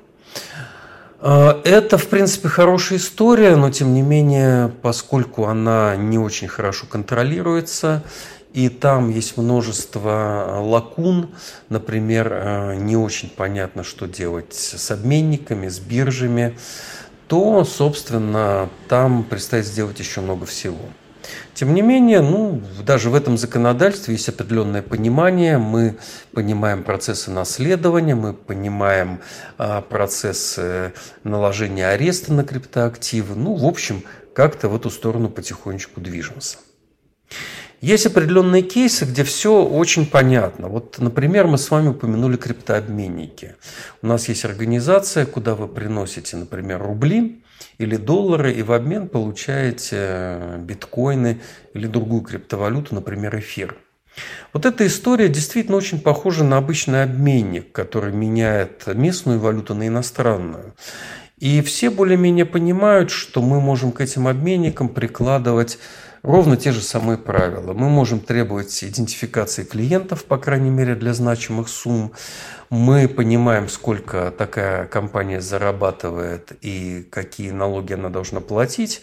А, 1.22 1.60
это, 1.64 1.98
в 1.98 2.08
принципе, 2.08 2.48
хорошая 2.48 3.00
история, 3.00 3.56
но, 3.56 3.72
тем 3.72 3.96
не 3.96 4.04
менее, 4.04 4.72
поскольку 4.84 5.46
она 5.46 5.96
не 5.96 6.20
очень 6.20 6.48
хорошо 6.48 6.86
контролируется, 6.86 8.04
и 8.56 8.70
там 8.70 9.10
есть 9.10 9.36
множество 9.36 10.46
э, 10.48 10.60
лакун. 10.62 11.32
Например, 11.68 12.32
э, 12.32 12.76
не 12.78 12.96
очень 12.96 13.30
понятно, 13.30 13.84
что 13.84 14.08
делать 14.08 14.54
с 14.54 14.92
обменниками, 14.92 15.68
с 15.68 15.80
биржами. 15.80 16.58
То, 17.28 17.66
собственно, 17.66 18.70
там 18.88 19.26
предстоит 19.26 19.66
сделать 19.66 20.00
еще 20.00 20.22
много 20.22 20.46
всего. 20.46 20.80
Тем 21.54 21.74
не 21.74 21.82
менее, 21.82 22.22
ну, 22.22 22.62
даже 22.82 23.10
в 23.10 23.16
этом 23.16 23.38
законодательстве 23.38 24.14
есть 24.14 24.30
определенное 24.30 24.82
понимание. 24.82 25.58
Мы 25.58 25.98
понимаем 26.32 26.84
процессы 26.84 27.32
наследования, 27.32 28.16
мы 28.16 28.34
понимаем 28.34 29.20
а, 29.58 29.82
процессы 29.82 30.94
наложения 31.26 31.88
ареста 31.88 32.32
на 32.32 32.46
криптоактивы. 32.46 33.36
Ну, 33.36 33.56
в 33.56 33.66
общем, 33.66 34.04
как-то 34.34 34.70
в 34.70 34.76
эту 34.78 34.90
сторону 34.90 35.28
потихонечку 35.28 36.00
движемся. 36.00 36.60
Есть 37.86 38.08
определенные 38.08 38.64
кейсы, 38.64 39.06
где 39.06 39.24
все 39.24 39.64
очень 39.64 40.08
понятно. 40.08 40.70
Вот, 40.70 40.98
например, 40.98 41.46
мы 41.46 41.60
с 41.60 41.70
вами 41.70 41.90
упомянули 41.90 42.36
криптообменники. 42.36 43.54
У 44.02 44.08
нас 44.08 44.28
есть 44.28 44.44
организация, 44.44 45.28
куда 45.28 45.54
вы 45.54 45.68
приносите, 45.68 46.36
например, 46.36 46.82
рубли 46.82 47.44
или 47.78 47.96
доллары, 47.96 48.54
и 48.54 48.64
в 48.64 48.72
обмен 48.72 49.08
получаете 49.08 49.98
э, 50.00 50.58
биткоины 50.62 51.42
или 51.76 51.86
другую 51.86 52.24
криптовалюту, 52.24 52.96
например, 52.96 53.38
эфир. 53.38 53.78
Вот 54.52 54.66
эта 54.66 54.88
история 54.88 55.30
действительно 55.30 55.78
очень 55.78 56.00
похожа 56.00 56.44
на 56.44 56.58
обычный 56.58 57.04
обменник, 57.04 57.72
который 57.72 58.12
меняет 58.12 58.88
местную 58.88 59.40
валюту 59.40 59.76
на 59.76 59.88
иностранную. 59.88 60.74
И 61.38 61.62
все 61.62 61.92
более-менее 61.92 62.46
понимают, 62.46 63.12
что 63.12 63.44
мы 63.44 63.62
можем 63.62 63.92
к 63.92 64.02
этим 64.02 64.28
обменникам 64.28 64.90
прикладывать 64.90 65.78
ровно 66.26 66.58
те 66.58 66.72
же 66.72 66.82
самые 66.82 67.18
правила. 67.18 67.74
Мы 67.74 67.88
можем 67.88 68.20
требовать 68.20 68.84
идентификации 68.84 69.64
клиентов, 69.64 70.26
по 70.26 70.38
крайней 70.38 70.72
мере, 70.72 70.96
для 70.96 71.14
значимых 71.14 71.70
сумм. 71.70 72.12
Мы 72.70 73.08
понимаем, 73.08 73.70
сколько 73.70 74.34
такая 74.36 74.88
компания 74.88 75.40
зарабатывает 75.40 76.54
и 76.62 77.08
какие 77.12 77.52
налоги 77.52 77.94
она 77.94 78.10
должна 78.10 78.40
платить. 78.42 79.02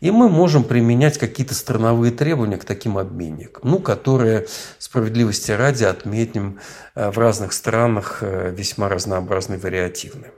И 0.00 0.10
мы 0.10 0.28
можем 0.28 0.62
применять 0.62 1.18
какие-то 1.18 1.54
страновые 1.54 2.12
требования 2.12 2.58
к 2.58 2.64
таким 2.64 2.98
обменникам, 2.98 3.62
ну, 3.64 3.78
которые, 3.78 4.46
справедливости 4.78 5.50
ради, 5.50 5.84
отметим, 5.84 6.60
э, 6.94 7.10
в 7.10 7.18
разных 7.18 7.52
странах 7.52 8.18
э, 8.20 8.54
весьма 8.56 8.88
разнообразны 8.88 9.58
вариативны. 9.58 10.28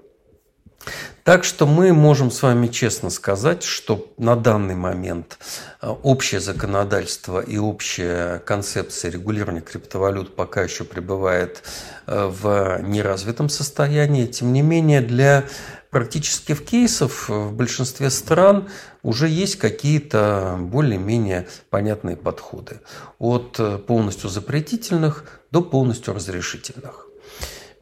Так 1.24 1.44
что 1.44 1.66
мы 1.66 1.92
можем 1.92 2.30
с 2.30 2.42
вами 2.42 2.66
честно 2.66 3.10
сказать, 3.10 3.62
что 3.62 4.10
на 4.16 4.36
данный 4.36 4.74
момент 4.74 5.38
э, 5.82 5.88
общее 5.88 6.40
законодательство 6.40 7.40
и 7.40 7.58
общая 7.58 8.38
концепция 8.40 9.10
регулирования 9.10 9.60
криптовалют 9.60 10.34
пока 10.34 10.62
еще 10.62 10.84
пребывает 10.84 11.62
э, 12.06 12.26
в 12.26 12.80
неразвитом 12.82 13.50
состоянии. 13.50 14.26
Тем 14.26 14.52
не 14.52 14.62
менее, 14.62 15.02
для 15.02 15.44
практических 15.90 16.64
кейсов 16.64 17.28
в 17.28 17.52
большинстве 17.52 18.10
стран 18.10 18.68
уже 19.02 19.28
есть 19.28 19.56
какие-то 19.56 20.56
более-менее 20.58 21.48
понятные 21.68 22.16
подходы. 22.16 22.80
От 23.18 23.56
э, 23.58 23.76
полностью 23.78 24.30
запретительных 24.30 25.24
до 25.50 25.60
полностью 25.60 26.14
разрешительных. 26.14 27.09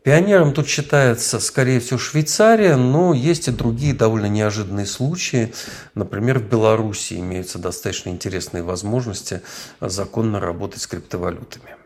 Пионером 0.09 0.55
тут 0.55 0.67
считается, 0.67 1.38
скорее 1.38 1.81
всего, 1.81 1.99
Швейцария, 1.99 2.77
но 2.77 3.12
есть 3.12 3.47
и 3.49 3.50
другие 3.50 3.93
довольно 3.93 4.25
неожиданные 4.25 4.87
случаи. 4.87 5.53
Например, 5.95 6.38
в 6.38 6.49
Беларуси 6.49 7.21
имеются 7.21 7.59
достаточно 7.59 8.09
интересные 8.09 8.62
возможности 8.62 9.43
законно 9.83 10.41
работать 10.41 10.81
с 10.81 10.87
криптовалютами. 10.87 11.77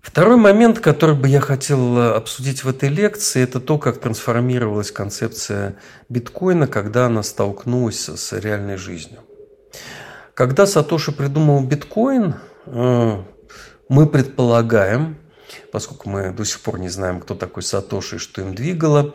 Второй 0.00 0.38
момент, 0.38 0.80
который 0.80 1.14
бы 1.14 1.28
я 1.28 1.38
хотел 1.38 2.00
обсудить 2.16 2.64
в 2.64 2.68
этой 2.68 2.88
лекции, 2.88 3.44
это 3.44 3.60
то, 3.60 3.78
как 3.78 4.00
трансформировалась 4.00 4.90
концепция 4.90 5.76
биткоина, 6.08 6.66
когда 6.66 7.06
она 7.06 7.22
столкнулась 7.22 8.08
с 8.08 8.32
реальной 8.32 8.76
жизнью. 8.76 9.20
Когда 10.34 10.66
Сатоши 10.66 11.12
придумал 11.12 11.62
биткоин, 11.62 12.34
э, 12.66 13.22
мы 13.88 14.06
предполагаем, 14.08 15.18
поскольку 15.72 16.08
мы 16.08 16.32
до 16.32 16.44
сих 16.44 16.60
пор 16.60 16.78
не 16.78 16.88
знаем, 16.88 17.20
кто 17.20 17.34
такой 17.34 17.62
Сатоши 17.62 18.16
и 18.16 18.18
что 18.18 18.42
им 18.42 18.54
двигало, 18.54 19.14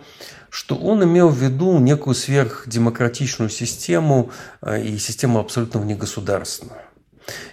что 0.49 0.75
он 0.75 1.03
имел 1.03 1.29
в 1.29 1.37
виду 1.37 1.79
некую 1.79 2.13
сверхдемократичную 2.13 3.49
систему 3.49 4.31
э, 4.61 4.83
и 4.83 4.97
систему 4.97 5.39
абсолютно 5.39 5.79
внегосударственную. 5.79 6.81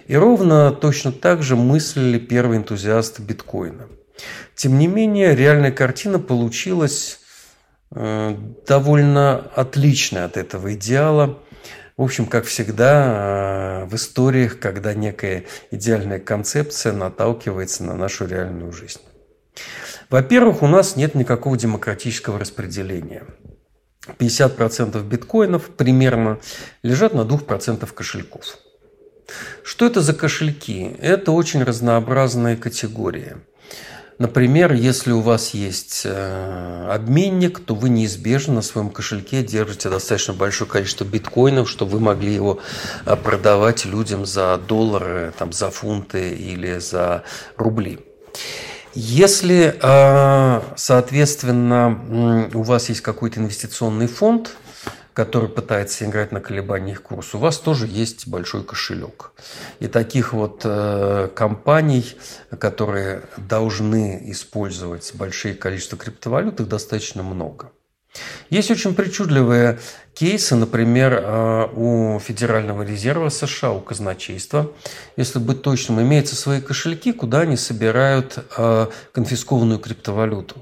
И 0.07 0.15
ровно 0.15 0.71
точно 0.71 1.11
так 1.11 1.43
же 1.43 1.55
мыслили 1.55 2.19
первые 2.19 2.59
энтузиасты 2.59 3.21
биткоина. 3.21 3.87
Тем 4.55 4.77
не 4.77 4.87
менее, 4.87 5.35
реальная 5.35 5.71
картина 5.71 6.19
получилась 6.19 7.19
э, 7.91 8.35
довольно 8.67 9.37
отличная 9.55 10.25
от 10.25 10.37
этого 10.37 10.73
идеала. 10.73 11.39
В 11.99 12.01
общем, 12.01 12.27
как 12.27 12.45
всегда, 12.45 13.81
э, 13.81 13.85
в 13.85 13.93
историях, 13.95 14.57
когда 14.57 14.93
некая 14.93 15.43
идеальная 15.69 16.17
концепция 16.17 16.93
наталкивается 16.93 17.83
на 17.83 17.93
нашу 17.93 18.25
реальную 18.25 18.71
жизнь. 18.71 19.01
Во-первых, 20.09 20.61
у 20.63 20.67
нас 20.67 20.95
нет 20.95 21.13
никакого 21.13 21.57
демократического 21.57 22.39
распределения. 22.39 23.25
50% 24.17 25.03
биткоинов 25.03 25.71
примерно 25.71 26.39
лежат 26.83 27.13
на 27.13 27.25
2% 27.25 27.93
кошельков. 27.93 28.45
Что 29.65 29.85
это 29.85 29.99
за 29.99 30.13
кошельки? 30.13 30.95
Это 31.01 31.33
очень 31.33 31.63
разнообразные 31.63 32.55
категории– 32.55 33.35
Например, 34.19 34.73
если 34.73 35.13
у 35.13 35.21
вас 35.21 35.53
есть 35.53 36.01
э, 36.03 36.87
обменник, 36.91 37.59
то 37.59 37.73
вы 37.73 37.87
неизбежно 37.87 38.55
на 38.55 38.61
своем 38.61 38.89
кошельке 38.89 39.43
держите 39.43 39.89
достаточно 39.89 40.33
большое 40.33 40.69
количество 40.69 41.05
биткоинов, 41.05 41.69
чтобы 41.69 41.93
вы 41.93 41.99
могли 42.01 42.33
его 42.33 42.59
э, 43.05 43.15
продавать 43.15 43.85
людям 43.85 44.25
за 44.25 44.57
доллары, 44.57 45.33
там, 45.39 45.53
за 45.53 45.71
фунты 45.71 46.31
или 46.35 46.79
за 46.79 47.23
рубли. 47.55 47.99
Если, 48.93 49.79
э, 49.81 50.61
соответственно, 50.75 52.49
у 52.53 52.63
вас 52.63 52.89
есть 52.89 52.99
какой-то 52.99 53.39
инвестиционный 53.39 54.07
фонд, 54.07 54.51
который 55.19 55.49
пытается 55.49 56.05
играть 56.05 56.31
на 56.31 56.39
колебаниях 56.39 57.01
курса, 57.01 57.35
у 57.35 57.41
вас 57.41 57.57
тоже 57.57 57.87
есть 57.87 58.25
большой 58.25 58.63
кошелек. 58.63 59.33
И 59.81 59.87
таких 59.87 60.31
вот 60.31 60.61
э, 60.63 61.27
компаний, 61.35 62.15
которые 62.57 63.23
должны 63.35 64.21
использовать 64.31 65.11
большие 65.15 65.55
количество 65.55 65.97
криптовалют, 65.97 66.61
их 66.61 66.69
достаточно 66.69 67.21
много. 67.21 67.69
Есть 68.49 68.71
очень 68.71 68.95
причудливые 68.95 69.79
кейсы, 70.13 70.55
например, 70.55 71.21
э, 71.21 71.67
у 71.75 72.17
Федерального 72.19 72.83
резерва 72.83 73.27
США, 73.27 73.71
у 73.71 73.81
казначейства, 73.81 74.71
если 75.17 75.39
быть 75.39 75.61
точным, 75.61 76.01
имеются 76.01 76.37
свои 76.37 76.61
кошельки, 76.61 77.11
куда 77.11 77.41
они 77.41 77.57
собирают 77.57 78.37
э, 78.55 78.87
конфискованную 79.11 79.79
криптовалюту. 79.79 80.55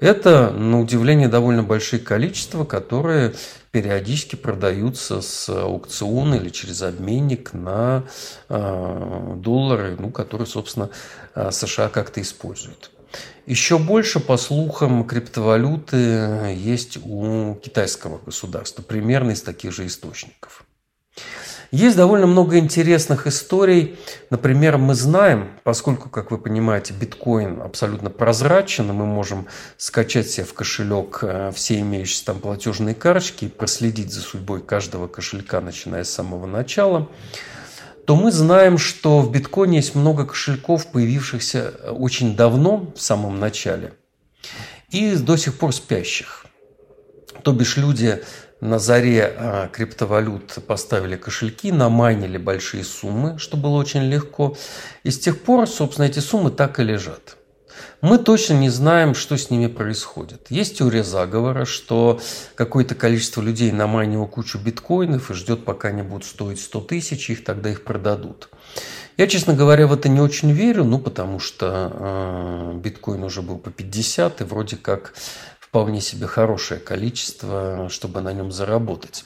Это, 0.00 0.50
на 0.50 0.80
удивление, 0.80 1.28
довольно 1.28 1.62
большие 1.62 2.00
количества, 2.00 2.64
которые 2.64 3.34
периодически 3.70 4.36
продаются 4.36 5.20
с 5.20 5.48
аукциона 5.48 6.36
или 6.36 6.48
через 6.48 6.82
обменник 6.82 7.52
на 7.52 8.04
э, 8.48 9.34
доллары, 9.36 9.96
ну, 9.98 10.10
которые, 10.10 10.46
собственно, 10.46 10.90
США 11.34 11.88
как-то 11.88 12.20
используют. 12.20 12.90
Еще 13.46 13.78
больше, 13.78 14.20
по 14.20 14.36
слухам, 14.36 15.04
криптовалюты 15.06 16.54
есть 16.54 16.98
у 17.02 17.54
китайского 17.54 18.18
государства, 18.18 18.82
примерно 18.82 19.30
из 19.30 19.42
таких 19.42 19.72
же 19.72 19.86
источников. 19.86 20.64
Есть 21.70 21.96
довольно 21.96 22.26
много 22.26 22.58
интересных 22.58 23.26
историй. 23.26 23.98
Например, 24.30 24.78
мы 24.78 24.94
знаем, 24.94 25.50
поскольку, 25.64 26.08
как 26.08 26.30
вы 26.30 26.38
понимаете, 26.38 26.94
биткоин 26.94 27.60
абсолютно 27.60 28.08
прозрачен, 28.08 28.88
и 28.88 28.92
мы 28.92 29.04
можем 29.04 29.46
скачать 29.76 30.30
себе 30.30 30.46
в 30.46 30.54
кошелек 30.54 31.18
э, 31.22 31.52
все 31.54 31.80
имеющиеся 31.80 32.26
там 32.26 32.38
платежные 32.38 32.94
карточки 32.94 33.44
и 33.44 33.48
проследить 33.48 34.12
за 34.12 34.22
судьбой 34.22 34.62
каждого 34.62 35.08
кошелька, 35.08 35.60
начиная 35.60 36.04
с 36.04 36.10
самого 36.10 36.46
начала 36.46 37.08
то 38.08 38.16
мы 38.16 38.32
знаем, 38.32 38.78
что 38.78 39.20
в 39.20 39.30
биткоине 39.30 39.76
есть 39.76 39.94
много 39.94 40.24
кошельков, 40.24 40.86
появившихся 40.86 41.74
очень 41.90 42.34
давно, 42.34 42.90
в 42.96 43.02
самом 43.02 43.38
начале, 43.38 43.92
и 44.88 45.14
до 45.14 45.36
сих 45.36 45.58
пор 45.58 45.74
спящих. 45.74 46.46
То 47.42 47.52
бишь 47.52 47.76
люди 47.76 48.22
на 48.60 48.78
заре 48.78 49.32
а, 49.36 49.68
криптовалют 49.68 50.58
поставили 50.66 51.16
кошельки, 51.16 51.70
намайнили 51.70 52.38
большие 52.38 52.84
суммы, 52.84 53.38
что 53.38 53.56
было 53.56 53.76
очень 53.76 54.02
легко. 54.02 54.56
И 55.04 55.10
с 55.10 55.18
тех 55.18 55.40
пор, 55.42 55.68
собственно, 55.68 56.06
эти 56.06 56.18
суммы 56.18 56.50
так 56.50 56.80
и 56.80 56.82
лежат. 56.82 57.36
Мы 58.00 58.18
точно 58.18 58.54
не 58.54 58.70
знаем, 58.70 59.14
что 59.14 59.36
с 59.36 59.50
ними 59.50 59.66
происходит. 59.66 60.46
Есть 60.50 60.78
теория 60.78 61.02
заговора, 61.02 61.64
что 61.64 62.20
какое-то 62.54 62.94
количество 62.94 63.40
людей 63.40 63.72
наманило 63.72 64.26
кучу 64.26 64.58
биткоинов 64.58 65.30
и 65.30 65.34
ждет, 65.34 65.64
пока 65.64 65.88
они 65.88 66.02
будут 66.02 66.24
стоить 66.24 66.60
100 66.60 66.80
тысяч, 66.82 67.30
их 67.30 67.44
тогда 67.44 67.70
их 67.70 67.82
продадут. 67.82 68.50
Я, 69.16 69.26
честно 69.26 69.54
говоря, 69.54 69.88
в 69.88 69.92
это 69.92 70.08
не 70.08 70.20
очень 70.20 70.52
верю, 70.52 70.84
ну, 70.84 71.00
потому 71.00 71.40
что 71.40 71.92
э, 71.92 72.78
биткоин 72.78 73.24
уже 73.24 73.42
был 73.42 73.58
по 73.58 73.70
50, 73.70 74.42
и 74.42 74.44
вроде 74.44 74.76
как 74.76 75.14
вполне 75.68 76.00
себе 76.00 76.26
хорошее 76.26 76.80
количество, 76.80 77.88
чтобы 77.90 78.20
на 78.22 78.32
нем 78.32 78.50
заработать. 78.50 79.24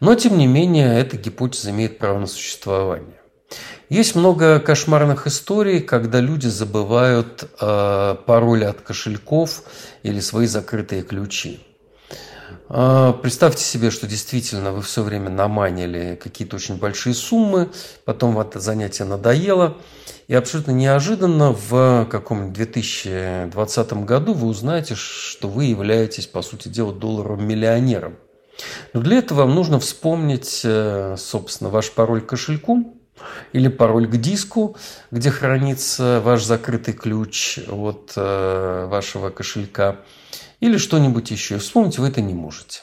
Но, 0.00 0.14
тем 0.14 0.36
не 0.36 0.46
менее, 0.46 0.98
эта 0.98 1.16
гипотеза 1.16 1.70
имеет 1.70 1.98
право 1.98 2.18
на 2.18 2.26
существование. 2.26 3.20
Есть 3.88 4.14
много 4.14 4.58
кошмарных 4.58 5.26
историй, 5.26 5.80
когда 5.80 6.20
люди 6.20 6.46
забывают 6.46 7.44
э, 7.60 8.16
пароли 8.26 8.64
от 8.64 8.80
кошельков 8.80 9.64
или 10.02 10.20
свои 10.20 10.46
закрытые 10.46 11.02
ключи. 11.02 11.60
Э, 12.68 13.12
представьте 13.22 13.62
себе, 13.62 13.90
что 13.90 14.06
действительно 14.06 14.72
вы 14.72 14.82
все 14.82 15.02
время 15.02 15.30
наманили 15.30 16.18
какие-то 16.22 16.56
очень 16.56 16.76
большие 16.76 17.14
суммы, 17.14 17.70
потом 18.04 18.38
это 18.38 18.60
занятие 18.60 19.04
надоело, 19.04 19.76
и 20.28 20.34
абсолютно 20.34 20.72
неожиданно 20.72 21.52
в 21.52 22.06
каком-нибудь 22.10 22.54
2020 22.54 23.92
году 24.04 24.34
вы 24.34 24.48
узнаете, 24.48 24.94
что 24.94 25.48
вы 25.48 25.64
являетесь, 25.64 26.26
по 26.26 26.42
сути 26.42 26.68
дела, 26.68 26.92
долларовым 26.92 27.46
миллионером. 27.46 28.16
Но 28.92 29.00
для 29.00 29.18
этого 29.18 29.40
вам 29.40 29.54
нужно 29.54 29.80
вспомнить, 29.80 30.60
э, 30.64 31.16
собственно, 31.18 31.70
ваш 31.70 31.90
пароль 31.90 32.20
к 32.20 32.26
кошельку, 32.26 32.94
или 33.52 33.68
пароль 33.68 34.08
к 34.08 34.16
диску, 34.16 34.76
где 35.10 35.30
хранится 35.30 36.20
ваш 36.24 36.44
закрытый 36.44 36.94
ключ 36.94 37.58
от 37.68 38.12
э, 38.16 38.86
вашего 38.88 39.30
кошелька, 39.30 39.96
или 40.60 40.76
что-нибудь 40.76 41.30
еще. 41.30 41.58
Вспомнить 41.58 41.98
вы 41.98 42.08
это 42.08 42.20
не 42.20 42.34
можете. 42.34 42.80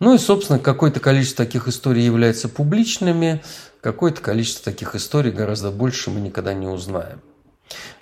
Ну 0.00 0.14
и, 0.14 0.18
собственно, 0.18 0.58
какое-то 0.58 1.00
количество 1.00 1.44
таких 1.44 1.68
историй 1.68 2.04
является 2.04 2.48
публичными, 2.48 3.42
какое-то 3.84 4.22
количество 4.22 4.72
таких 4.72 4.94
историй 4.94 5.30
гораздо 5.30 5.70
больше 5.70 6.10
мы 6.10 6.18
никогда 6.18 6.54
не 6.54 6.66
узнаем. 6.66 7.20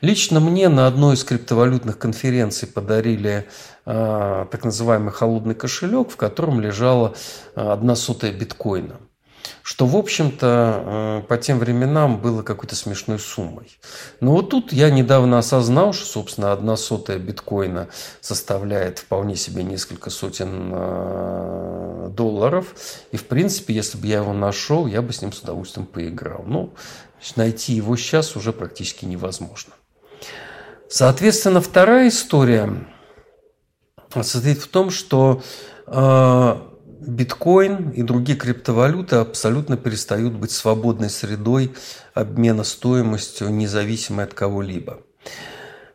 Лично 0.00 0.38
мне 0.38 0.68
на 0.68 0.86
одной 0.86 1.16
из 1.16 1.24
криптовалютных 1.24 1.98
конференций 1.98 2.68
подарили 2.68 3.48
э, 3.84 4.46
так 4.48 4.64
называемый 4.64 5.12
холодный 5.12 5.56
кошелек, 5.56 6.10
в 6.10 6.16
котором 6.16 6.60
лежала 6.60 7.14
э, 7.56 7.60
одна 7.60 7.96
сотая 7.96 8.32
биткоина– 8.32 9.00
что, 9.62 9.86
в 9.86 9.96
общем-то, 9.96 11.22
э, 11.22 11.26
по 11.28 11.36
тем 11.36 11.58
временам 11.58 12.20
было 12.20 12.42
какой-то 12.42 12.76
смешной 12.76 13.18
суммой. 13.18 13.78
Но 14.20 14.32
вот 14.32 14.50
тут 14.50 14.72
я 14.72 14.90
недавно 14.90 15.38
осознал, 15.38 15.92
что, 15.92 16.06
собственно, 16.06 16.52
одна 16.52 16.76
сотая 16.76 17.18
биткоина 17.18 17.88
составляет 18.20 18.98
вполне 18.98 19.36
себе 19.36 19.62
несколько 19.62 20.10
сотен 20.10 20.70
э, 20.72 22.08
долларов. 22.10 22.74
И, 23.12 23.16
в 23.16 23.26
принципе, 23.26 23.74
если 23.74 23.98
бы 23.98 24.06
я 24.06 24.18
его 24.18 24.32
нашел, 24.32 24.86
я 24.86 25.02
бы 25.02 25.12
с 25.12 25.22
ним 25.22 25.32
с 25.32 25.40
удовольствием 25.40 25.86
поиграл. 25.86 26.44
Ну, 26.46 26.74
найти 27.36 27.72
его 27.72 27.96
сейчас 27.96 28.36
уже 28.36 28.52
практически 28.52 29.04
невозможно. 29.04 29.72
Соответственно, 30.88 31.60
вторая 31.60 32.08
история 32.08 32.86
состоит 34.12 34.58
в 34.58 34.68
том, 34.68 34.90
что 34.90 35.42
э, 35.86 36.56
биткоин 37.06 37.90
и 37.90 38.02
другие 38.02 38.38
криптовалюты 38.38 39.16
абсолютно 39.16 39.76
перестают 39.76 40.34
быть 40.34 40.50
свободной 40.50 41.10
средой 41.10 41.72
обмена 42.14 42.64
стоимостью, 42.64 43.50
независимой 43.50 44.24
от 44.24 44.34
кого-либо. 44.34 45.00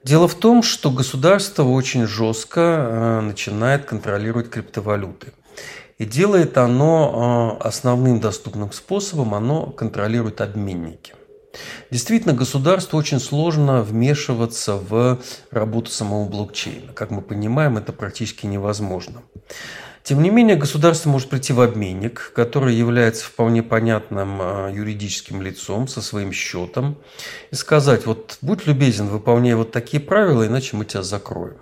Дело 0.04 0.28
в 0.28 0.36
том, 0.36 0.64
что 0.64 0.92
государство 0.92 1.64
очень 1.64 2.06
жестко 2.06 2.62
э, 2.62 3.22
начинает 3.22 3.86
контролировать 3.86 4.50
криптовалюты. 4.50 5.34
И 5.98 6.06
делает 6.06 6.58
оно 6.58 7.58
э, 7.60 7.68
основным 7.68 8.20
доступным 8.20 8.72
способом, 8.72 9.34
оно 9.34 9.66
контролирует 9.66 10.42
обменники. 10.42 11.14
Действительно, 11.90 12.34
государству 12.34 13.00
очень 13.00 13.20
сложно 13.20 13.82
вмешиваться 13.82 14.76
в 14.76 15.20
работу 15.52 15.90
самого 15.90 16.26
блокчейна. 16.26 16.94
Как 16.94 17.10
мы 17.12 17.22
понимаем, 17.22 17.78
это 17.78 17.94
практически 17.94 18.46
невозможно. 18.46 19.24
Тем 20.08 20.24
не 20.24 20.30
менее, 20.30 20.56
государство 20.56 21.10
может 21.10 21.28
прийти 21.28 21.52
в 21.52 21.60
обменник, 21.60 22.32
который 22.34 22.74
является 22.74 23.26
вполне 23.26 23.62
понятным 23.62 24.38
а, 24.40 24.72
юридическим 24.72 25.42
лицом 25.42 25.90
со 25.90 26.02
своим 26.02 26.32
счетом, 26.32 26.98
и 27.52 27.56
сказать, 27.56 28.06
вот 28.06 28.38
будь 28.42 28.68
любезен, 28.68 29.08
выполняй 29.08 29.54
вот 29.56 29.74
такие 29.74 30.02
правила, 30.02 30.48
иначе 30.48 30.78
мы 30.78 30.86
тебя 30.86 31.04
закроем. 31.04 31.58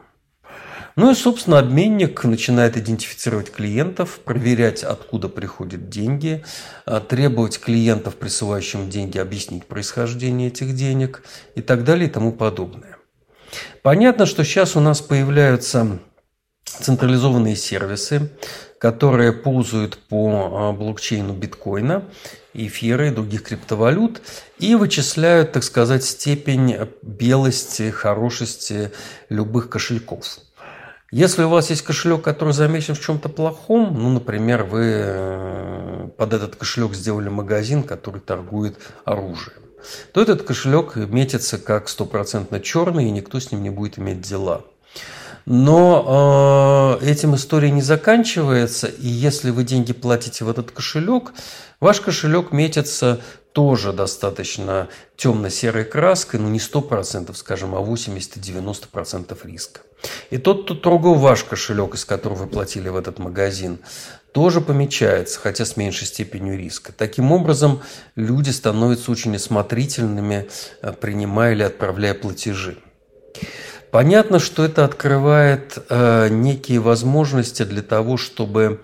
Ну 0.95 1.12
и, 1.12 1.15
собственно, 1.15 1.58
обменник 1.58 2.23
начинает 2.23 2.77
идентифицировать 2.77 3.51
клиентов, 3.51 4.19
проверять, 4.19 4.84
откуда 4.84 5.27
приходят 5.27 5.89
деньги, 5.89 6.45
а, 6.86 6.99
требовать 6.99 7.60
клиентов, 7.60 8.15
присылающим 8.15 8.91
деньги, 8.91 9.17
объяснить 9.17 9.65
происхождение 9.65 10.49
этих 10.49 10.75
денег 10.75 11.23
и 11.55 11.63
так 11.63 11.84
далее 11.84 12.08
и 12.08 12.12
тому 12.12 12.31
подобное. 12.31 12.97
Понятно, 13.81 14.27
что 14.27 14.43
сейчас 14.43 14.75
у 14.75 14.81
нас 14.81 15.01
появляются 15.01 15.97
централизованные 16.65 17.56
сервисы, 17.56 18.30
которые 18.80 19.32
ползают 19.32 19.97
по 19.97 20.49
а, 20.51 20.71
блокчейну 20.73 21.34
биткоина, 21.34 22.04
эфира 22.54 23.08
и 23.08 23.12
других 23.12 23.43
криптовалют 23.43 24.21
и 24.60 24.75
вычисляют, 24.75 25.51
так 25.51 25.63
сказать, 25.63 26.04
степень 26.04 26.78
белости, 27.01 27.89
хорошести 27.89 28.91
любых 29.30 29.69
кошельков. 29.69 30.39
Если 31.12 31.43
у 31.43 31.49
вас 31.49 31.69
есть 31.69 31.84
кошелек, 31.84 32.23
который 32.23 32.54
замечен 32.54 32.95
в 32.95 33.01
чем-то 33.01 33.30
плохом, 33.30 33.95
ну, 33.97 34.10
например, 34.10 34.63
вы 34.63 34.84
э, 34.86 36.10
под 36.17 36.34
этот 36.34 36.56
кошелек 36.56 36.93
сделали 36.93 37.30
магазин, 37.30 37.84
который 37.84 38.19
торгует 38.19 38.78
оружием, 39.06 39.62
то 40.13 40.21
этот 40.21 40.43
кошелек 40.43 40.95
метится 40.95 41.58
как 41.58 41.89
стопроцентно 41.89 42.60
черный, 42.60 43.06
и 43.06 43.12
никто 43.12 43.39
с 43.39 43.51
ним 43.51 43.63
не 43.63 43.69
будет 43.69 43.99
иметь 43.99 44.21
дела– 44.21 44.65
но 45.45 46.99
э, 47.01 47.05
этим 47.05 47.36
история 47.36 47.71
не 47.71 47.81
заканчивается, 47.81 48.88
и 48.88 49.08
если 49.08 49.51
вы 49.51 49.63
деньги 49.63 49.93
платите 49.93 50.43
в 50.43 50.49
этот 50.49 50.71
кошелек, 50.71 51.34
ваш 51.79 52.01
кошелек 52.01 52.51
метится 52.51 53.21
тоже 53.51 53.93
достаточно 53.93 54.89
темно-серой 55.15 55.86
краской, 55.86 56.39
ну 56.39 56.49
не 56.49 56.60
100%, 56.60 57.34
скажем, 57.36 57.75
а 57.75 57.79
80-90% 57.79 59.38
риска. 59.45 59.81
И 60.29 60.38
тот, 60.38 60.65
кто 60.65 60.75
трогал 60.75 61.15
ваш 61.15 61.43
кошелек, 61.43 61.95
из 61.95 62.05
которого 62.05 62.39
вы 62.43 62.47
платили 62.47 62.89
в 62.89 62.97
этот 62.97 63.19
магазин, 63.19 63.79
тоже 64.34 64.60
помечается, 64.60 65.39
хотя 65.39 65.63
с 65.63 65.77
меньшей 65.77 66.08
степенью 66.08 66.58
риска. 66.58 66.91
Таким 66.91 67.31
образом, 67.31 67.81
люди 68.15 68.49
становятся 68.49 69.12
очень 69.12 69.36
осмотрительными, 69.36 70.49
э, 70.81 70.91
принимая 70.91 71.53
или 71.53 71.63
отправляя 71.63 72.13
платежи. 72.13 72.77
Понятно, 73.95 74.39
что 74.39 74.65
это 74.65 74.84
открывает 74.84 75.77
э, 75.88 76.27
некие 76.27 76.81
возможности 76.81 77.63
для 77.63 77.81
того, 77.81 78.17
чтобы 78.17 78.84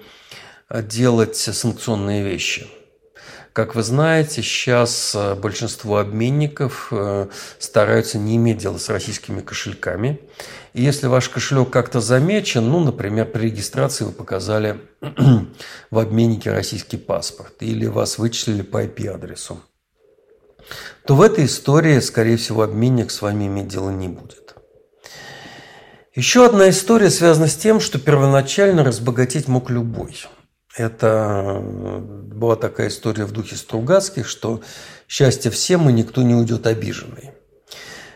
э, 0.70 0.82
делать 0.82 1.36
санкционные 1.36 2.24
вещи– 2.24 2.66
как 3.54 3.76
вы 3.76 3.84
знаете, 3.84 4.42
сейчас 4.42 5.14
э, 5.14 5.36
большинство 5.36 5.98
обменников 5.98 6.94
стараются 7.60 8.18
не 8.18 8.38
иметь 8.38 8.60
дела 8.60 8.78
с 8.78 8.88
российскими 8.88 9.42
кошельками. 9.42 10.22
И 10.72 10.82
если 10.82 11.08
ваш 11.08 11.28
кошелек 11.28 11.70
как-то 11.70 12.00
замечен, 12.00 12.70
ну, 12.70 12.80
например, 12.80 13.26
при 13.26 13.48
регистрации 13.48 14.06
вы 14.06 14.14
показали 14.14 14.80
в 15.92 16.00
обменнике 16.00 16.54
российский 16.54 16.96
паспорт 16.96 17.56
или 17.60 17.88
вас 17.88 18.18
вычислили 18.18 18.62
по 18.62 18.86
IP-адресу, 18.86 19.60
то 21.06 21.16
в 21.18 21.22
этой 21.22 21.44
истории, 21.44 22.00
скорее 22.00 22.38
всего, 22.38 22.62
обменник 22.62 23.12
с 23.12 23.22
вами 23.22 23.48
иметь 23.48 23.68
дело 23.68 23.90
не 23.90 24.08
будет. 24.08 24.41
Еще 26.14 26.46
одна 26.46 26.70
история 26.70 27.10
связана 27.10 27.48
с 27.48 27.56
тем, 27.56 27.80
что 27.80 28.00
первоначально 28.00 28.84
разбогатеть 28.84 29.48
мог 29.48 29.70
любой– 29.70 30.16
это 30.76 31.62
э, 31.62 32.00
была 32.00 32.56
такая 32.56 32.88
история 32.88 33.26
в 33.26 33.32
духе 33.32 33.56
Стругацких, 33.56 34.28
что 34.28 34.62
счастье 35.08 35.52
всем 35.52 35.90
и 35.90 35.94
никто 35.94 36.22
не 36.22 36.34
уйдет 36.34 36.66
обиженный. 36.66 37.32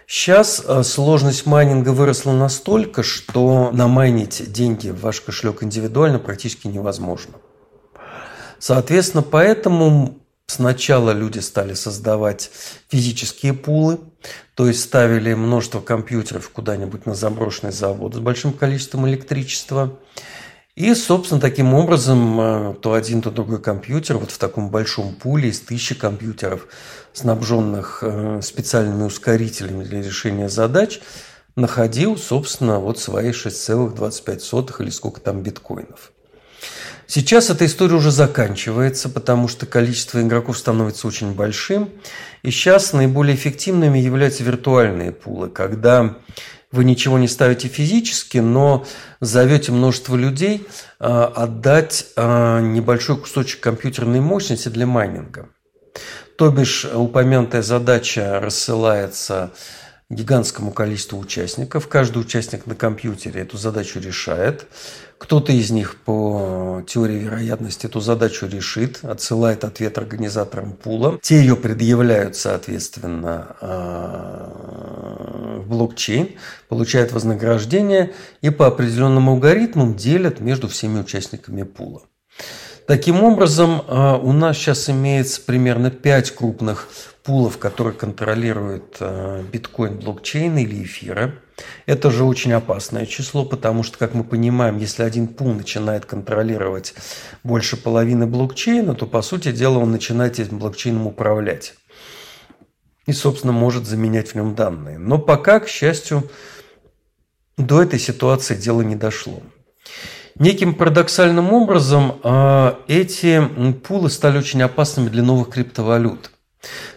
Сейчас 0.07 0.63
э, 0.65 0.83
сложность 0.83 1.45
майнинга 1.45 1.89
выросла 1.89 2.31
настолько, 2.31 3.03
что 3.03 3.71
намайнить 3.73 4.51
деньги 4.53 4.89
в 4.89 5.01
ваш 5.01 5.19
кошелек 5.19 5.63
индивидуально 5.63 6.19
практически 6.19 6.67
невозможно. 6.67 7.35
Соответственно, 8.59 9.23
поэтому 9.23 10.19
сначала 10.47 11.11
люди 11.11 11.39
стали 11.39 11.73
создавать 11.73 12.51
физические 12.89 13.53
пулы, 13.53 13.99
то 14.55 14.67
есть 14.67 14.81
ставили 14.81 15.33
множество 15.33 15.81
компьютеров 15.81 16.49
куда-нибудь 16.49 17.05
на 17.05 17.15
заброшенный 17.15 17.71
завод 17.71 18.15
с 18.15 18.19
большим 18.19 18.53
количеством 18.53 19.07
электричества– 19.07 19.99
и, 20.75 20.93
собственно, 20.93 21.39
таким 21.39 21.73
образом, 21.73 22.39
э, 22.39 22.73
то 22.81 22.93
один, 22.93 23.21
то 23.21 23.31
другой 23.31 23.61
компьютер 23.61 24.17
вот 24.17 24.31
в 24.31 24.37
таком 24.37 24.69
большом 24.69 25.15
пуле 25.15 25.47
из 25.49 25.61
тысячи 25.61 25.95
компьютеров, 25.95 26.67
снабженных 27.13 27.99
э, 28.01 28.41
специальными 28.43 29.03
ускорителями 29.03 29.85
для 29.85 30.01
решения 30.01 30.49
задач, 30.49 30.99
находил, 31.55 32.17
собственно, 32.17 32.79
вот 32.79 32.99
свои 32.99 33.29
6,25 33.29 34.81
или 34.81 34.89
сколько 34.89 35.21
там 35.21 35.43
биткоинов. 35.43 36.11
Сейчас 37.07 37.49
эта 37.49 37.65
история 37.65 37.95
уже 37.95 38.11
заканчивается, 38.11 39.09
потому 39.09 39.47
что 39.47 39.65
количество 39.65 40.21
игроков 40.21 40.57
становится 40.57 41.07
очень 41.07 41.33
большим. 41.33 41.89
И 42.41 42.51
сейчас 42.51 42.93
наиболее 42.93 43.35
эффективными 43.35 43.99
являются 43.99 44.43
виртуальные 44.43 45.11
пулы, 45.11 45.49
когда 45.49 46.17
вы 46.71 46.83
ничего 46.83 47.17
не 47.17 47.27
ставите 47.27 47.67
физически, 47.67 48.39
но 48.39 48.85
зовете 49.21 49.71
множество 49.71 50.15
людей 50.15 50.67
а, 50.99 51.25
отдать 51.27 52.07
а, 52.15 52.59
небольшой 52.59 53.17
кусочек 53.17 53.61
компьютерной 53.61 54.19
мощности 54.19 54.69
для 54.69 54.85
майнинга. 54.85 55.49
То 56.37 56.49
бишь 56.49 56.85
упомянутая 56.85 57.61
задача 57.61 58.41
рассылается 58.41 59.53
гигантскому 60.09 60.71
количеству 60.71 61.17
участников. 61.17 61.87
Каждый 61.87 62.19
участник 62.19 62.65
на 62.65 62.75
компьютере 62.75 63.41
эту 63.41 63.57
задачу 63.57 63.99
решает. 63.99 64.67
Кто-то 65.25 65.51
из 65.51 65.71
них 65.71 65.95
по 66.05 66.83
теории 66.85 67.15
вероятности 67.15 67.87
эту 67.87 67.99
задачу 67.99 68.45
решит, 68.45 68.99
отсылает 69.01 69.63
ответ 69.63 69.97
организаторам 69.97 70.73
пула. 70.73 71.17
Те 71.19 71.39
ее 71.39 71.55
предъявляют, 71.55 72.35
соответственно, 72.35 73.55
а, 73.59 74.51
в 75.63 75.67
блокчейн, 75.67 76.35
получают 76.69 77.11
вознаграждение 77.11 78.13
и 78.41 78.51
по 78.51 78.67
определенным 78.67 79.27
алгоритмам 79.29 79.95
делят 79.95 80.41
между 80.41 80.67
всеми 80.67 80.99
участниками 80.99 81.63
пула. 81.63 82.03
Таким 82.85 83.23
образом, 83.23 83.81
а, 83.87 84.17
у 84.17 84.31
нас 84.31 84.57
сейчас 84.57 84.91
имеется 84.91 85.41
примерно 85.41 85.89
5 85.89 86.35
крупных 86.35 86.87
пулов, 87.23 87.57
которые 87.57 87.95
контролируют 87.95 88.97
а, 88.99 89.41
биткоин, 89.41 89.97
блокчейн 89.97 90.55
или 90.59 90.83
эфира. 90.83 91.33
Это 91.85 92.11
же 92.11 92.23
очень 92.23 92.53
опасное 92.53 93.05
число, 93.05 93.45
потому 93.45 93.83
что, 93.83 93.97
как 93.97 94.13
мы 94.13 94.23
понимаем, 94.23 94.77
если 94.77 95.03
один 95.03 95.27
пул 95.27 95.53
начинает 95.53 96.05
контролировать 96.05 96.93
больше 97.43 97.77
половины 97.77 98.27
блокчейна, 98.27 98.95
то, 98.95 99.05
по 99.05 99.21
сути 99.21 99.51
дела, 99.51 99.79
он 99.79 99.91
начинает 99.91 100.39
этим 100.39 100.59
блокчейном 100.59 101.07
управлять. 101.07 101.75
И, 103.05 103.13
собственно, 103.13 103.53
может 103.53 103.85
заменять 103.85 104.31
в 104.31 104.35
нем 104.35 104.55
данные. 104.55 104.97
Но 104.97 105.19
пока, 105.19 105.59
к 105.59 105.67
счастью, 105.67 106.29
до 107.57 107.81
этой 107.81 107.99
ситуации 107.99 108.55
дело 108.55 108.81
не 108.81 108.95
дошло. 108.95 109.41
Неким 110.37 110.75
парадоксальным 110.75 111.53
образом 111.53 112.19
а, 112.23 112.79
эти 112.87 113.41
пулы 113.87 114.09
стали 114.09 114.37
очень 114.37 114.61
опасными 114.61 115.07
для 115.07 115.23
новых 115.23 115.49
криптовалют. 115.49 116.31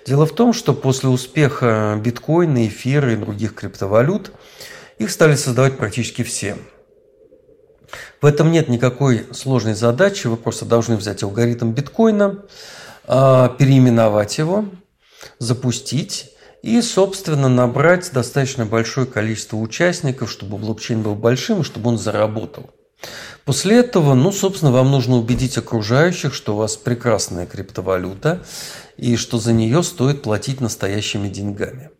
Дело 0.06 0.26
в 0.26 0.34
том, 0.34 0.52
что 0.52 0.74
после 0.74 1.08
успеха 1.08 2.00
биткоина, 2.02 2.66
эфира 2.66 3.12
и 3.12 3.16
других 3.16 3.54
криптовалют 3.54 4.32
их 4.98 5.10
стали 5.10 5.34
создавать 5.34 5.76
практически 5.76 6.22
все. 6.22 6.56
В 8.20 8.26
этом 8.26 8.50
нет 8.50 8.68
никакой 8.68 9.26
сложной 9.32 9.74
задачи. 9.74 10.26
Вы 10.26 10.36
просто 10.36 10.64
должны 10.64 10.96
взять 10.96 11.22
алгоритм 11.22 11.72
биткоина, 11.72 12.44
а, 13.06 13.48
переименовать 13.50 14.38
его, 14.38 14.66
запустить 15.38 16.32
и, 16.62 16.82
собственно, 16.82 17.48
набрать 17.48 18.10
достаточно 18.12 18.66
большое 18.66 19.06
количество 19.06 19.56
участников, 19.56 20.30
чтобы 20.30 20.58
блокчейн 20.58 21.02
был 21.02 21.14
большим 21.14 21.60
и 21.60 21.64
чтобы 21.64 21.90
он 21.90 21.98
заработал. 21.98 22.70
После 23.44 23.78
этого, 23.78 24.14
ну, 24.14 24.32
собственно, 24.32 24.72
вам 24.72 24.90
нужно 24.90 25.16
убедить 25.16 25.56
окружающих, 25.56 26.34
что 26.34 26.54
у 26.54 26.58
вас 26.58 26.76
прекрасная 26.76 27.46
криптовалюта 27.46 28.44
и 28.96 29.16
что 29.16 29.38
за 29.38 29.52
нее 29.52 29.82
стоит 29.82 30.22
платить 30.22 30.60
настоящими 30.60 31.28
деньгами. 31.28 31.90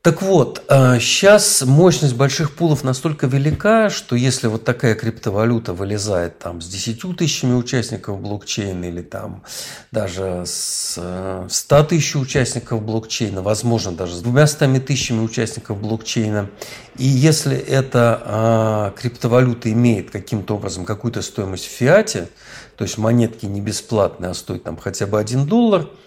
Так 0.00 0.22
вот, 0.22 0.62
сейчас 0.68 1.60
а, 1.60 1.66
мощность 1.66 2.14
больших 2.14 2.54
пулов 2.54 2.84
настолько 2.84 3.26
велика, 3.26 3.90
что 3.90 4.14
если 4.14 4.46
вот 4.46 4.64
такая 4.64 4.94
криптовалюта 4.94 5.72
вылезает 5.72 6.38
там 6.38 6.60
с 6.60 6.68
10 6.68 7.16
тысячами 7.16 7.54
участников 7.54 8.20
блокчейна 8.20 8.84
или 8.84 9.02
там 9.02 9.42
даже 9.90 10.44
с 10.46 11.00
100 11.48 11.76
э, 11.76 11.84
тысяч 11.84 12.14
участников 12.14 12.80
блокчейна, 12.82 13.42
возможно, 13.42 13.90
даже 13.90 14.14
с 14.14 14.20
200 14.20 14.78
тысячами 14.78 15.20
участников 15.20 15.80
блокчейна, 15.80 16.48
и 16.96 17.04
если 17.04 17.56
эта 17.56 18.22
а, 18.24 18.90
криптовалюта 18.92 19.72
имеет 19.72 20.12
каким-то 20.12 20.54
образом 20.54 20.84
какую-то 20.84 21.22
стоимость 21.22 21.66
в 21.66 21.70
фиате, 21.70 22.28
то 22.76 22.84
есть 22.84 22.98
монетки 22.98 23.46
не 23.46 23.60
бесплатные, 23.60 24.30
а 24.30 24.34
стоят 24.34 24.62
там 24.62 24.76
хотя 24.76 25.08
бы 25.08 25.18
1 25.18 25.46
доллар– 25.46 25.88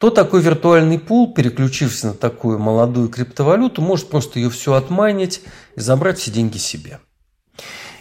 то 0.00 0.08
такой 0.08 0.40
виртуальный 0.40 0.98
пул, 0.98 1.34
переключившись 1.34 2.04
на 2.04 2.14
такую 2.14 2.58
молодую 2.58 3.10
криптовалюту, 3.10 3.82
может 3.82 4.08
просто 4.08 4.38
ее 4.38 4.48
все 4.48 4.72
отмайнить 4.72 5.42
и 5.76 5.80
забрать 5.80 6.18
все 6.18 6.30
деньги 6.30 6.56
себе. 6.56 7.00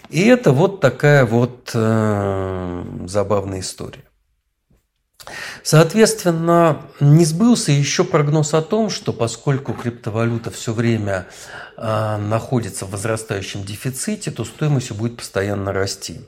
И 0.08 0.26
это 0.26 0.54
вот 0.54 0.80
такая 0.80 1.26
вот 1.26 1.72
э, 1.74 2.84
забавная 3.06 3.60
история. 3.60 4.09
Соответственно, 5.64 6.82
не 7.00 7.26
сбылся 7.26 7.72
еще 7.72 8.04
прогноз 8.04 8.54
о 8.54 8.62
том, 8.62 8.90
что 8.90 9.14
поскольку 9.14 9.74
криптовалюта 9.74 10.52
все 10.52 10.74
время 10.74 11.28
э, 11.78 12.18
находится 12.18 12.86
в 12.86 12.92
возрастающем 12.92 13.64
дефиците, 13.64 14.32
то 14.32 14.46
стоимость 14.46 14.92
будет 14.92 15.18
постоянно 15.18 15.74
расти. 15.74 16.22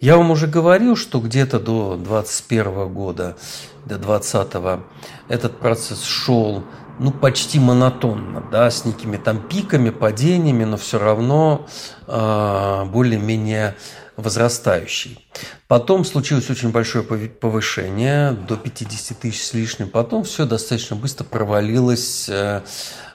Я 0.00 0.16
вам 0.16 0.30
уже 0.30 0.46
говорил, 0.46 0.96
что 0.96 1.20
где-то 1.20 1.58
до 1.58 1.96
2021 1.96 2.88
года, 2.88 3.36
до 3.84 3.98
2020 3.98 4.80
этот 5.28 5.58
процесс 5.58 6.04
шел 6.04 6.64
ну, 6.98 7.10
почти 7.10 7.58
монотонно, 7.58 8.44
да, 8.52 8.70
с 8.70 8.84
некими 8.84 9.16
там 9.16 9.40
пиками, 9.40 9.90
падениями, 9.90 10.64
но 10.64 10.76
все 10.76 10.98
равно 10.98 11.66
э, 12.06 12.84
более-менее 12.84 13.74
возрастающий. 14.20 15.26
Потом 15.68 16.04
случилось 16.04 16.50
очень 16.50 16.70
большое 16.70 17.04
повышение, 17.04 18.32
до 18.32 18.56
50 18.56 19.18
тысяч 19.18 19.42
с 19.42 19.54
лишним. 19.54 19.88
Потом 19.88 20.24
все 20.24 20.46
достаточно 20.46 20.96
быстро 20.96 21.24
провалилось 21.24 22.28
э, 22.28 22.62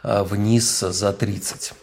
вниз 0.04 0.80
за 0.80 1.14
30. 1.14 1.74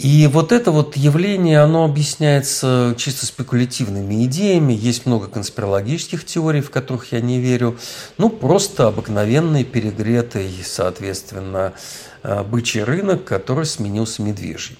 И 0.00 0.26
вот 0.28 0.50
это 0.50 0.70
вот 0.70 0.96
явление, 0.96 1.60
оно 1.60 1.84
объясняется 1.84 2.94
чисто 2.96 3.26
спекулятивными 3.26 4.24
идеями. 4.24 4.72
Есть 4.72 5.04
много 5.04 5.26
конспирологических 5.26 6.24
теорий, 6.24 6.62
в 6.62 6.70
которых 6.70 7.12
я 7.12 7.20
не 7.20 7.38
верю. 7.38 7.76
Ну, 8.16 8.30
просто 8.30 8.86
обыкновенный 8.86 9.62
перегретый, 9.62 10.50
соответственно, 10.64 11.74
э, 12.22 12.42
бычий 12.44 12.82
рынок, 12.82 13.24
который 13.24 13.66
сменился 13.66 14.22
медвежьим. 14.22 14.78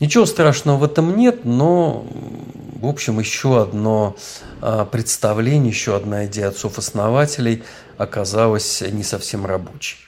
Ничего 0.00 0.24
страшного 0.24 0.78
в 0.78 0.84
этом 0.84 1.14
нет, 1.14 1.44
но, 1.44 2.06
в 2.80 2.86
общем, 2.86 3.20
еще 3.20 3.60
одно 3.60 4.16
э, 4.62 4.86
представление, 4.90 5.68
еще 5.68 5.94
одна 5.94 6.24
идея 6.24 6.48
отцов-основателей 6.48 7.62
оказалась 7.98 8.80
не 8.80 9.04
совсем 9.04 9.44
рабочей. 9.44 9.98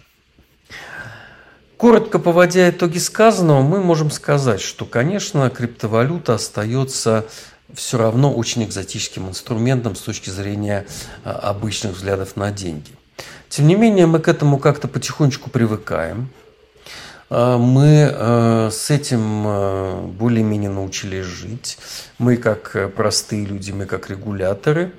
Коротко 1.76 2.18
поводя 2.18 2.70
итоги 2.70 2.96
сказанного, 2.96 3.61
мы 3.61 3.83
можем 3.83 4.11
сказать, 4.11 4.62
что, 4.62 4.87
конечно, 4.87 5.50
криптовалюта 5.50 6.35
остается 6.35 7.26
все 7.74 7.98
равно 7.98 8.33
очень 8.33 8.64
экзотическим 8.64 9.28
инструментом 9.28 9.94
с 9.94 10.00
точки 10.00 10.31
зрения 10.31 10.87
а, 11.24 11.33
обычных 11.33 11.96
взглядов 11.96 12.37
на 12.37 12.50
деньги. 12.50 12.92
Тем 13.48 13.66
не 13.66 13.74
менее, 13.74 14.07
мы 14.07 14.20
к 14.20 14.28
этому 14.28 14.59
как-то 14.59 14.88
потихонечку 14.88 15.50
привыкаем. 15.50 16.31
А, 17.35 17.57
мы 17.57 18.11
а, 18.12 18.68
с 18.71 18.90
этим 18.90 20.12
более-менее 20.18 20.68
научились 20.68 21.25
жить. 21.25 21.79
Мы 22.18 22.37
как 22.37 22.77
простые 22.95 23.47
люди, 23.47 23.73
мы 23.73 23.87
как 23.87 24.11
регуляторы. 24.11 24.92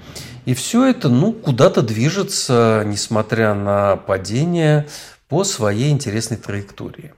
И 0.45 0.55
все 0.55 0.85
это 0.87 1.09
ну, 1.09 1.31
куда-то 1.31 1.83
движется, 1.83 2.81
несмотря 2.87 3.53
на 3.53 3.97
падение, 3.97 4.87
по 5.29 5.43
своей 5.43 5.91
интересной 5.91 6.37
траектории. 6.37 7.13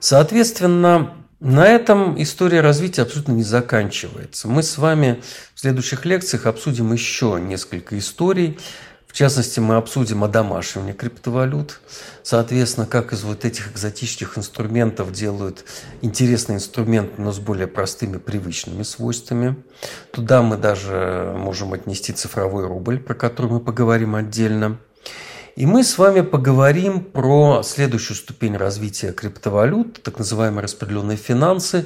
Соответственно, 0.00 1.14
на 1.38 1.68
этом 1.68 2.20
история 2.20 2.60
развития 2.60 3.02
абсолютно 3.02 3.32
не 3.32 3.44
заканчивается. 3.44 4.48
Мы 4.48 4.64
с 4.64 4.78
вами 4.78 5.22
в 5.54 5.60
следующих 5.60 6.04
лекциях 6.04 6.46
обсудим 6.46 6.92
еще 6.92 7.40
несколько 7.40 7.96
историй. 7.96 8.58
В 9.12 9.14
частности, 9.14 9.60
мы 9.60 9.76
обсудим 9.76 10.24
одомашивание 10.24 10.94
криптовалют. 10.94 11.80
Соответственно, 12.22 12.86
как 12.86 13.12
из 13.12 13.24
вот 13.24 13.44
этих 13.44 13.70
экзотических 13.70 14.38
инструментов 14.38 15.12
делают 15.12 15.66
интересные 16.00 16.56
инструменты, 16.56 17.20
но 17.20 17.30
с 17.30 17.38
более 17.38 17.66
простыми 17.66 18.16
привычными 18.16 18.82
свойствами. 18.84 19.56
Туда 20.12 20.40
мы 20.40 20.56
даже 20.56 21.34
можем 21.36 21.74
отнести 21.74 22.14
цифровой 22.14 22.66
рубль, 22.66 23.00
про 23.00 23.12
который 23.12 23.50
мы 23.50 23.60
поговорим 23.60 24.14
отдельно. 24.14 24.78
И 25.56 25.66
мы 25.66 25.84
с 25.84 25.98
вами 25.98 26.22
поговорим 26.22 27.04
про 27.04 27.62
следующую 27.62 28.16
ступень 28.16 28.56
развития 28.56 29.12
криптовалют, 29.12 30.02
так 30.02 30.18
называемые 30.18 30.62
распределенные 30.62 31.18
финансы, 31.18 31.84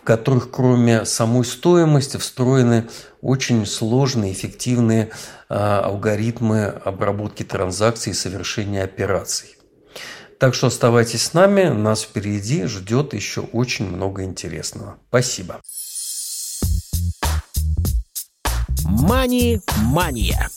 в 0.00 0.04
которых 0.04 0.50
кроме 0.50 1.04
самой 1.04 1.44
стоимости 1.44 2.16
встроены 2.16 2.88
очень 3.20 3.66
сложные, 3.66 4.32
эффективные 4.32 5.10
а, 5.48 5.82
алгоритмы 5.84 6.64
обработки 6.66 7.42
транзакций 7.42 8.12
и 8.12 8.14
совершения 8.14 8.82
операций. 8.82 9.56
Так 10.38 10.54
что 10.54 10.68
оставайтесь 10.68 11.22
с 11.22 11.34
нами, 11.34 11.64
нас 11.64 12.02
впереди 12.02 12.64
ждет 12.64 13.12
еще 13.12 13.42
очень 13.42 13.86
много 13.88 14.24
интересного. 14.24 14.96
Спасибо. 15.08 15.60
Мани-мания. 18.84 20.48